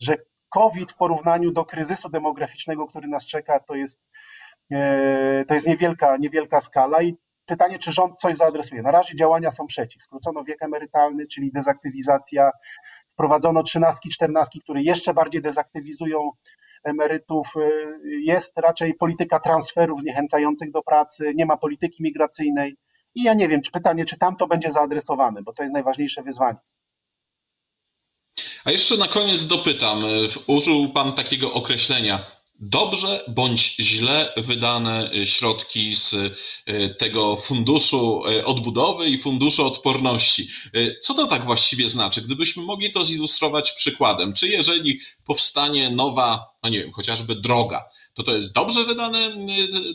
że 0.00 0.16
COVID 0.48 0.92
w 0.92 0.96
porównaniu 0.96 1.52
do 1.52 1.64
kryzysu 1.64 2.08
demograficznego, 2.08 2.86
który 2.86 3.08
nas 3.08 3.26
czeka, 3.26 3.60
to 3.60 3.74
jest, 3.74 4.00
e, 4.72 5.44
to 5.48 5.54
jest 5.54 5.66
niewielka, 5.66 6.16
niewielka 6.16 6.60
skala 6.60 7.02
i 7.02 7.16
pytanie, 7.46 7.78
czy 7.78 7.92
rząd 7.92 8.20
coś 8.20 8.36
zaadresuje. 8.36 8.82
Na 8.82 8.90
razie 8.90 9.16
działania 9.16 9.50
są 9.50 9.66
przeciw. 9.66 10.02
Skrócono 10.02 10.44
wiek 10.44 10.62
emerytalny, 10.62 11.26
czyli 11.26 11.52
dezaktywizacja, 11.52 12.50
wprowadzono 13.08 13.62
trzynastki, 13.62 14.08
czternastki, 14.10 14.60
które 14.60 14.82
jeszcze 14.82 15.14
bardziej 15.14 15.42
dezaktywizują 15.42 16.30
emerytów. 16.84 17.54
Jest 18.04 18.58
raczej 18.58 18.94
polityka 18.94 19.40
transferów 19.40 20.00
zniechęcających 20.00 20.70
do 20.70 20.82
pracy, 20.82 21.32
nie 21.34 21.46
ma 21.46 21.56
polityki 21.56 22.02
migracyjnej. 22.02 22.76
I 23.14 23.22
ja 23.22 23.34
nie 23.34 23.48
wiem, 23.48 23.62
czy 23.62 23.70
pytanie, 23.70 24.04
czy 24.04 24.18
tam 24.18 24.36
to 24.36 24.46
będzie 24.46 24.70
zaadresowane, 24.70 25.42
bo 25.42 25.52
to 25.52 25.62
jest 25.62 25.74
najważniejsze 25.74 26.22
wyzwanie. 26.22 26.58
A 28.64 28.70
jeszcze 28.70 28.96
na 28.96 29.08
koniec 29.08 29.46
dopytam. 29.46 30.02
Użył 30.46 30.92
Pan 30.92 31.12
takiego 31.12 31.52
określenia 31.52 32.35
dobrze 32.60 33.24
bądź 33.28 33.76
źle 33.80 34.32
wydane 34.36 35.10
y, 35.14 35.26
środki 35.26 35.94
z 35.94 36.12
y, 36.12 36.94
tego 36.98 37.36
funduszu 37.36 38.22
y, 38.28 38.44
odbudowy 38.44 39.08
i 39.08 39.18
funduszu 39.18 39.66
odporności. 39.66 40.48
Co 41.02 41.14
to 41.14 41.26
tak 41.26 41.44
właściwie 41.44 41.88
znaczy? 41.88 42.22
Gdybyśmy 42.22 42.62
mogli 42.62 42.92
to 42.92 43.04
zilustrować 43.04 43.72
przykładem, 43.72 44.32
czy 44.32 44.48
jeżeli 44.48 45.00
powstanie 45.24 45.90
nowa, 45.90 46.46
no 46.62 46.68
nie 46.68 46.78
wiem, 46.78 46.92
chociażby 46.92 47.34
droga, 47.34 47.84
to 48.14 48.22
to 48.22 48.36
jest 48.36 48.52
dobrze 48.52 48.84
wydane, 48.84 49.36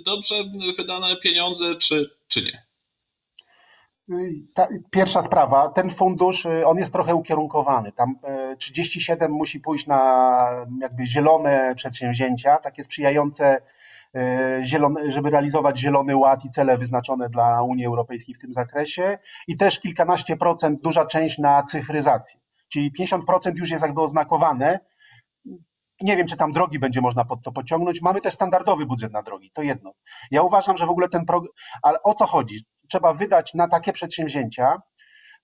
dobrze 0.05 0.43
wydane 0.77 1.15
pieniądze, 1.15 1.75
czy, 1.75 2.11
czy 2.27 2.41
nie? 2.41 2.70
Ta, 4.53 4.67
pierwsza 4.91 5.21
sprawa, 5.21 5.69
ten 5.69 5.89
fundusz, 5.89 6.45
y, 6.45 6.67
on 6.67 6.77
jest 6.77 6.93
trochę 6.93 7.15
ukierunkowany. 7.15 7.91
Tam 7.91 8.15
37 8.57 9.31
y, 9.31 9.35
musi 9.35 9.59
pójść 9.59 9.87
na 9.87 10.65
jakby 10.81 11.05
zielone 11.05 11.75
przedsięwzięcia, 11.75 12.57
takie 12.57 12.83
sprzyjające, 12.83 13.61
y, 14.17 14.19
zielone, 14.65 15.11
żeby 15.11 15.29
realizować 15.29 15.79
zielony 15.79 16.15
ład 16.15 16.45
i 16.45 16.49
cele 16.49 16.77
wyznaczone 16.77 17.29
dla 17.29 17.63
Unii 17.63 17.85
Europejskiej 17.85 18.35
w 18.35 18.39
tym 18.39 18.53
zakresie 18.53 19.17
i 19.47 19.57
też 19.57 19.79
kilkanaście 19.79 20.37
procent, 20.37 20.81
duża 20.81 21.05
część 21.05 21.37
na 21.37 21.63
cyfryzację. 21.63 22.39
Czyli 22.71 22.91
50% 22.91 23.51
już 23.55 23.69
jest 23.69 23.83
jakby 23.83 24.01
oznakowane. 24.01 24.79
Nie 26.01 26.17
wiem, 26.17 26.27
czy 26.27 26.37
tam 26.37 26.51
drogi 26.51 26.79
będzie 26.79 27.01
można 27.01 27.25
pod 27.25 27.43
to 27.43 27.51
pociągnąć. 27.51 28.01
Mamy 28.01 28.21
też 28.21 28.33
standardowy 28.33 28.85
budżet 28.85 29.13
na 29.13 29.21
drogi, 29.21 29.51
to 29.53 29.61
jedno. 29.61 29.91
Ja 30.31 30.41
uważam, 30.41 30.77
że 30.77 30.85
w 30.85 30.89
ogóle 30.89 31.09
ten 31.09 31.25
program, 31.25 31.53
ale 31.83 32.03
o 32.03 32.13
co 32.13 32.25
chodzi? 32.25 32.65
Trzeba 32.91 33.13
wydać 33.13 33.53
na 33.53 33.67
takie 33.67 33.93
przedsięwzięcia, 33.93 34.81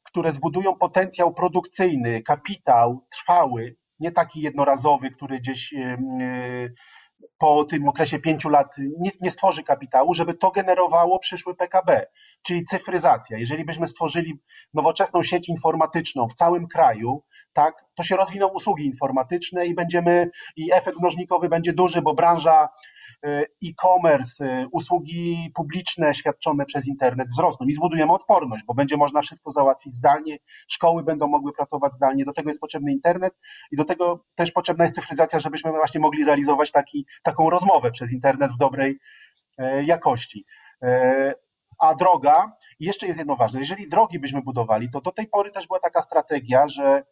które 0.03 0.31
zbudują 0.31 0.75
potencjał 0.75 1.33
produkcyjny, 1.33 2.21
kapitał 2.23 2.99
trwały, 3.11 3.75
nie 3.99 4.11
taki 4.11 4.41
jednorazowy, 4.41 5.11
który 5.11 5.39
gdzieś 5.39 5.73
po 7.37 7.63
tym 7.63 7.87
okresie 7.87 8.19
pięciu 8.19 8.49
lat 8.49 8.75
nie, 8.77 9.11
nie, 9.21 9.31
stworzy 9.31 9.63
kapitału, 9.63 10.13
żeby 10.13 10.33
to 10.33 10.51
generowało 10.51 11.19
przyszły 11.19 11.55
PKB, 11.55 12.05
czyli 12.41 12.65
cyfryzacja. 12.65 13.37
Jeżeli 13.37 13.65
byśmy 13.65 13.87
stworzyli 13.87 14.39
nowoczesną 14.73 15.23
sieć 15.23 15.49
informatyczną 15.49 16.27
w 16.27 16.33
całym 16.33 16.67
kraju, 16.67 17.23
tak, 17.53 17.86
to 17.97 18.03
się 18.03 18.15
rozwiną 18.15 18.47
usługi 18.47 18.85
informatyczne 18.85 19.65
i 19.65 19.75
będziemy, 19.75 20.29
i 20.55 20.73
efekt 20.73 20.99
mnożnikowy 20.99 21.49
będzie 21.49 21.73
duży, 21.73 22.01
bo 22.01 22.13
branża 22.13 22.67
E, 23.25 23.45
e-commerce, 23.65 24.45
e, 24.45 24.67
usługi 24.71 25.51
publiczne 25.55 26.13
świadczone 26.13 26.65
przez 26.65 26.87
internet 26.87 27.27
wzrosną 27.31 27.65
i 27.67 27.73
zbudujemy 27.73 28.13
odporność, 28.13 28.63
bo 28.67 28.73
będzie 28.73 28.97
można 28.97 29.21
wszystko 29.21 29.51
załatwić 29.51 29.95
zdalnie, 29.95 30.37
szkoły 30.67 31.03
będą 31.03 31.27
mogły 31.27 31.53
pracować 31.53 31.93
zdalnie, 31.93 32.25
do 32.25 32.33
tego 32.33 32.49
jest 32.49 32.59
potrzebny 32.59 32.91
internet 32.91 33.33
i 33.71 33.77
do 33.77 33.85
tego 33.85 34.25
też 34.35 34.51
potrzebna 34.51 34.83
jest 34.83 34.95
cyfryzacja, 34.95 35.39
żebyśmy 35.39 35.71
właśnie 35.71 35.99
mogli 35.99 36.25
realizować 36.25 36.71
taki, 36.71 37.05
taką 37.23 37.49
rozmowę 37.49 37.91
przez 37.91 38.13
internet 38.13 38.51
w 38.51 38.57
dobrej 38.57 38.99
e, 39.57 39.83
jakości. 39.83 40.45
A 41.79 41.95
droga, 41.95 42.57
jeszcze 42.79 43.07
jest 43.07 43.19
jedno 43.19 43.35
ważne, 43.35 43.59
jeżeli 43.59 43.89
drogi 43.89 44.19
byśmy 44.19 44.41
budowali, 44.41 44.89
to 44.89 45.01
do 45.01 45.11
tej 45.11 45.27
pory 45.27 45.51
też 45.51 45.67
była 45.67 45.79
taka 45.79 46.01
strategia, 46.01 46.67
że 46.67 47.03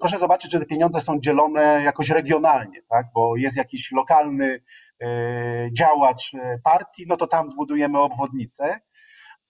proszę 0.00 0.18
zobaczyć, 0.18 0.52
że 0.52 0.60
te 0.60 0.66
pieniądze 0.66 1.00
są 1.00 1.20
dzielone 1.20 1.80
jakoś 1.84 2.10
regionalnie, 2.10 2.82
tak? 2.90 3.06
bo 3.14 3.36
jest 3.36 3.56
jakiś 3.56 3.92
lokalny 3.92 4.60
E, 5.02 5.68
działacz 5.72 6.34
e, 6.34 6.58
partii, 6.64 7.04
no 7.08 7.16
to 7.16 7.26
tam 7.26 7.48
zbudujemy 7.48 7.98
obwodnicę. 7.98 8.80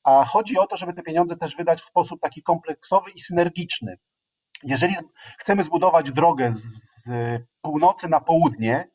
A 0.04 0.24
chodzi 0.24 0.58
o 0.58 0.66
to, 0.66 0.76
żeby 0.76 0.92
te 0.92 1.02
pieniądze 1.02 1.36
też 1.36 1.56
wydać 1.56 1.80
w 1.80 1.84
sposób 1.84 2.20
taki 2.20 2.42
kompleksowy 2.42 3.10
i 3.10 3.20
synergiczny. 3.20 3.98
Jeżeli 4.62 4.94
chcemy 5.38 5.62
zbudować 5.62 6.12
drogę 6.12 6.52
z 6.52 7.10
północy 7.60 8.08
na 8.08 8.20
południe, 8.20 8.90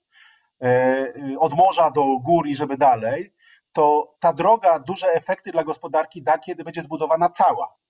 e, 0.63 1.13
od 1.39 1.53
morza 1.53 1.91
do 1.91 2.19
gór 2.19 2.47
i 2.47 2.55
żeby 2.55 2.77
dalej, 2.77 3.34
to 3.73 4.15
ta 4.19 4.34
droga 4.34 4.79
duże 4.79 5.07
efekty 5.07 5.51
dla 5.51 5.63
gospodarki 5.63 6.23
da, 6.23 6.38
kiedy 6.38 6.63
będzie 6.63 6.81
zbudowana 6.81 7.29
cała 7.29 7.80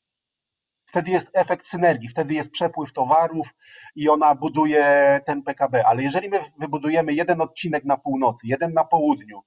wtedy 0.92 1.12
jest 1.12 1.38
efekt 1.38 1.66
synergii, 1.66 2.10
wtedy 2.10 2.34
jest 2.34 2.52
przepływ 2.52 2.94
towarów 2.94 3.48
i 3.96 4.10
ona 4.10 4.36
buduje 4.36 5.20
ten 5.26 5.44
PKB. 5.44 5.86
Ale 5.86 6.04
jeżeli 6.04 6.30
my 6.30 6.40
wybudujemy 6.60 7.14
jeden 7.14 7.42
odcinek 7.42 7.86
na 7.86 7.98
północy, 7.98 8.48
jeden 8.48 8.74
na 8.74 8.84
południu, 8.84 9.42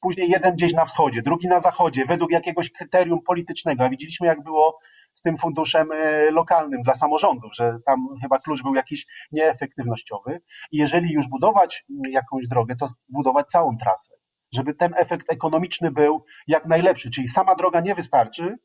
później 0.00 0.30
jeden 0.30 0.54
gdzieś 0.54 0.72
na 0.72 0.84
wschodzie, 0.84 1.22
drugi 1.22 1.48
na 1.48 1.60
zachodzie, 1.60 2.04
według 2.04 2.30
jakiegoś 2.30 2.72
kryterium 2.72 3.22
politycznego, 3.22 3.84
a 3.84 3.88
widzieliśmy 3.88 4.26
jak 4.26 4.42
było 4.42 4.78
z 5.12 5.22
tym 5.22 5.36
funduszem 5.36 5.88
e, 5.92 6.30
lokalnym 6.30 6.82
dla 6.82 6.94
samorządów, 6.94 7.54
że 7.54 7.78
tam 7.86 8.06
chyba 8.22 8.38
klucz 8.38 8.62
był 8.62 8.74
jakiś 8.74 9.06
nieefektywnościowy. 9.32 10.40
I 10.72 10.78
jeżeli 10.78 11.12
już 11.12 11.28
budować 11.28 11.84
jakąś 12.10 12.48
drogę, 12.48 12.76
to 12.76 12.86
zbudować 12.88 13.46
całą 13.46 13.76
trasę, 13.76 14.12
żeby 14.52 14.74
ten 14.74 14.94
efekt 14.96 15.32
ekonomiczny 15.32 15.90
był 15.90 16.24
jak 16.46 16.66
najlepszy. 16.66 17.10
Czyli 17.10 17.28
sama 17.28 17.54
droga 17.54 17.80
nie 17.80 17.94
wystarczy, 17.94 18.58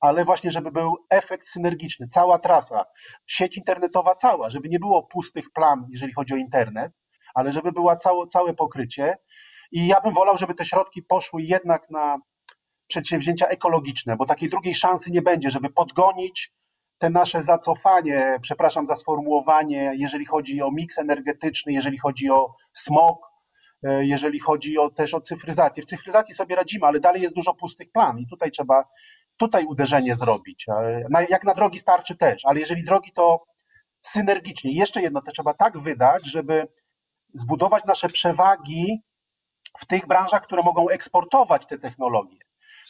ale 0.00 0.24
właśnie, 0.24 0.50
żeby 0.50 0.72
był 0.72 0.96
efekt 1.10 1.46
synergiczny, 1.46 2.06
cała 2.06 2.38
trasa, 2.38 2.84
sieć 3.26 3.56
internetowa 3.56 4.14
cała, 4.14 4.50
żeby 4.50 4.68
nie 4.68 4.78
było 4.78 5.02
pustych 5.02 5.50
plam, 5.50 5.86
jeżeli 5.90 6.12
chodzi 6.12 6.34
o 6.34 6.36
internet, 6.36 6.92
ale 7.34 7.52
żeby 7.52 7.72
było 7.72 7.96
całe, 7.96 8.26
całe 8.26 8.54
pokrycie. 8.54 9.16
I 9.72 9.86
ja 9.86 10.00
bym 10.00 10.14
wolał, 10.14 10.38
żeby 10.38 10.54
te 10.54 10.64
środki 10.64 11.02
poszły 11.02 11.42
jednak 11.42 11.90
na 11.90 12.18
przedsięwzięcia 12.86 13.46
ekologiczne, 13.46 14.16
bo 14.16 14.26
takiej 14.26 14.48
drugiej 14.48 14.74
szansy 14.74 15.10
nie 15.10 15.22
będzie, 15.22 15.50
żeby 15.50 15.70
podgonić 15.70 16.52
te 16.98 17.10
nasze 17.10 17.42
zacofanie, 17.42 18.36
przepraszam 18.42 18.86
za 18.86 18.96
sformułowanie, 18.96 19.92
jeżeli 19.96 20.26
chodzi 20.26 20.62
o 20.62 20.70
miks 20.70 20.98
energetyczny, 20.98 21.72
jeżeli 21.72 21.98
chodzi 21.98 22.30
o 22.30 22.54
smog, 22.72 23.26
e, 23.82 24.06
jeżeli 24.06 24.40
chodzi 24.40 24.78
o, 24.78 24.90
też 24.90 25.14
o 25.14 25.20
cyfryzację. 25.20 25.82
W 25.82 25.86
cyfryzacji 25.86 26.34
sobie 26.34 26.56
radzimy, 26.56 26.86
ale 26.86 27.00
dalej 27.00 27.22
jest 27.22 27.34
dużo 27.34 27.54
pustych 27.54 27.92
plan 27.92 28.18
i 28.18 28.26
tutaj 28.26 28.50
trzeba 28.50 28.84
tutaj 29.38 29.64
uderzenie 29.64 30.16
zrobić. 30.16 30.66
Jak 31.28 31.44
na 31.44 31.54
drogi 31.54 31.78
starczy 31.78 32.16
też, 32.16 32.44
ale 32.44 32.60
jeżeli 32.60 32.84
drogi 32.84 33.12
to 33.12 33.44
synergicznie. 34.02 34.72
Jeszcze 34.72 35.02
jedno, 35.02 35.22
to 35.22 35.32
trzeba 35.32 35.54
tak 35.54 35.78
wydać, 35.78 36.26
żeby 36.26 36.68
zbudować 37.34 37.84
nasze 37.84 38.08
przewagi 38.08 39.02
w 39.78 39.86
tych 39.86 40.06
branżach, 40.06 40.42
które 40.42 40.62
mogą 40.62 40.88
eksportować 40.88 41.66
te 41.66 41.78
technologie. 41.78 42.38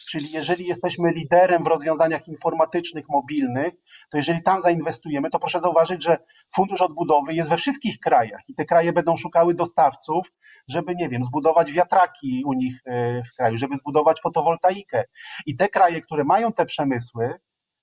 Czyli 0.06 0.32
jeżeli 0.32 0.66
jesteśmy 0.66 1.12
liderem 1.12 1.64
w 1.64 1.66
rozwiązaniach 1.66 2.28
informatycznych, 2.28 3.04
mobilnych, 3.08 3.74
to 4.10 4.16
jeżeli 4.16 4.42
tam 4.42 4.60
zainwestujemy, 4.60 5.30
to 5.30 5.38
proszę 5.38 5.60
zauważyć, 5.60 6.04
że 6.04 6.18
Fundusz 6.54 6.82
Odbudowy 6.82 7.34
jest 7.34 7.50
we 7.50 7.56
wszystkich 7.56 8.00
krajach 8.00 8.40
i 8.48 8.54
te 8.54 8.64
kraje 8.64 8.92
będą 8.92 9.16
szukały 9.16 9.54
dostawców, 9.54 10.32
żeby, 10.68 10.94
nie 10.94 11.08
wiem, 11.08 11.22
zbudować 11.24 11.72
wiatraki 11.72 12.42
u 12.46 12.52
nich 12.52 12.80
e, 12.86 13.22
w 13.22 13.34
kraju, 13.36 13.58
żeby 13.58 13.76
zbudować 13.76 14.20
fotowoltaikę. 14.20 15.04
I 15.46 15.56
te 15.56 15.68
kraje, 15.68 16.00
które 16.00 16.24
mają 16.24 16.52
te 16.52 16.66
przemysły, 16.66 17.34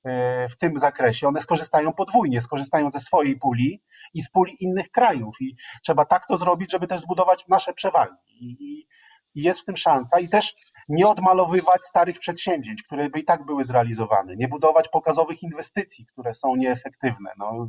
e, 0.06 0.49
w 0.49 0.58
tym 0.58 0.78
zakresie, 0.78 1.28
one 1.28 1.41
skorzystają 1.41 1.93
podwójnie, 1.93 2.41
skorzystają 2.41 2.91
ze 2.91 2.99
swojej 2.99 3.39
puli 3.39 3.82
i 4.13 4.21
z 4.21 4.30
puli 4.30 4.63
innych 4.63 4.91
krajów. 4.91 5.36
I 5.41 5.56
trzeba 5.84 6.06
tak 6.06 6.28
to 6.28 6.38
zrobić, 6.38 6.71
żeby 6.71 6.88
też 6.88 7.01
zbudować 7.01 7.45
nasze 7.47 7.73
przewagi. 7.73 8.15
I, 8.28 8.88
i 9.36 9.43
jest 9.43 9.60
w 9.60 9.65
tym 9.65 9.78
szansa. 9.78 10.19
I 10.19 10.30
też 10.30 10.56
nie 10.88 11.08
odmalowywać 11.08 11.84
starych 11.84 12.19
przedsięwzięć, 12.19 12.84
które 12.84 13.10
by 13.10 13.19
i 13.19 13.24
tak 13.24 13.45
były 13.45 13.63
zrealizowane, 13.63 14.36
nie 14.36 14.48
budować 14.48 14.88
pokazowych 14.88 15.43
inwestycji, 15.43 16.06
które 16.06 16.34
są 16.34 16.56
nieefektywne. 16.56 17.32
No, 17.38 17.67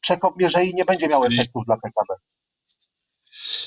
przekop 0.00 0.36
mierzei 0.36 0.74
nie 0.74 0.84
będzie 0.84 1.08
miał 1.08 1.24
efektów 1.24 1.64
dla 1.66 1.76
PKB. 1.76 2.14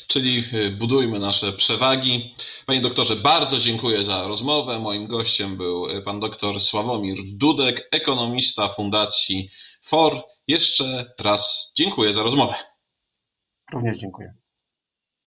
Czyli 0.08 0.44
y, 0.54 0.72
budujmy 0.72 1.20
nasze 1.20 1.54
przewagi. 1.54 2.36
Panie 2.66 2.82
doktorze, 2.82 3.16
bardzo 3.16 3.58
dziękuję 3.58 4.04
za 4.04 4.28
rozmowę. 4.28 4.80
Moim 4.80 5.08
gościem 5.08 5.58
był 5.58 5.90
y, 5.90 6.02
pan 6.02 6.20
doktor 6.20 6.60
Sławomir 6.60 7.18
Dudek, 7.26 7.88
ekonomista 7.92 8.68
Fundacji 8.68 9.50
FOR. 9.82 10.22
Jeszcze 10.48 11.14
raz 11.20 11.74
dziękuję 11.78 12.14
za 12.14 12.24
rozmowę. 12.24 12.54
Również 13.74 13.98
dziękuję. 13.98 14.39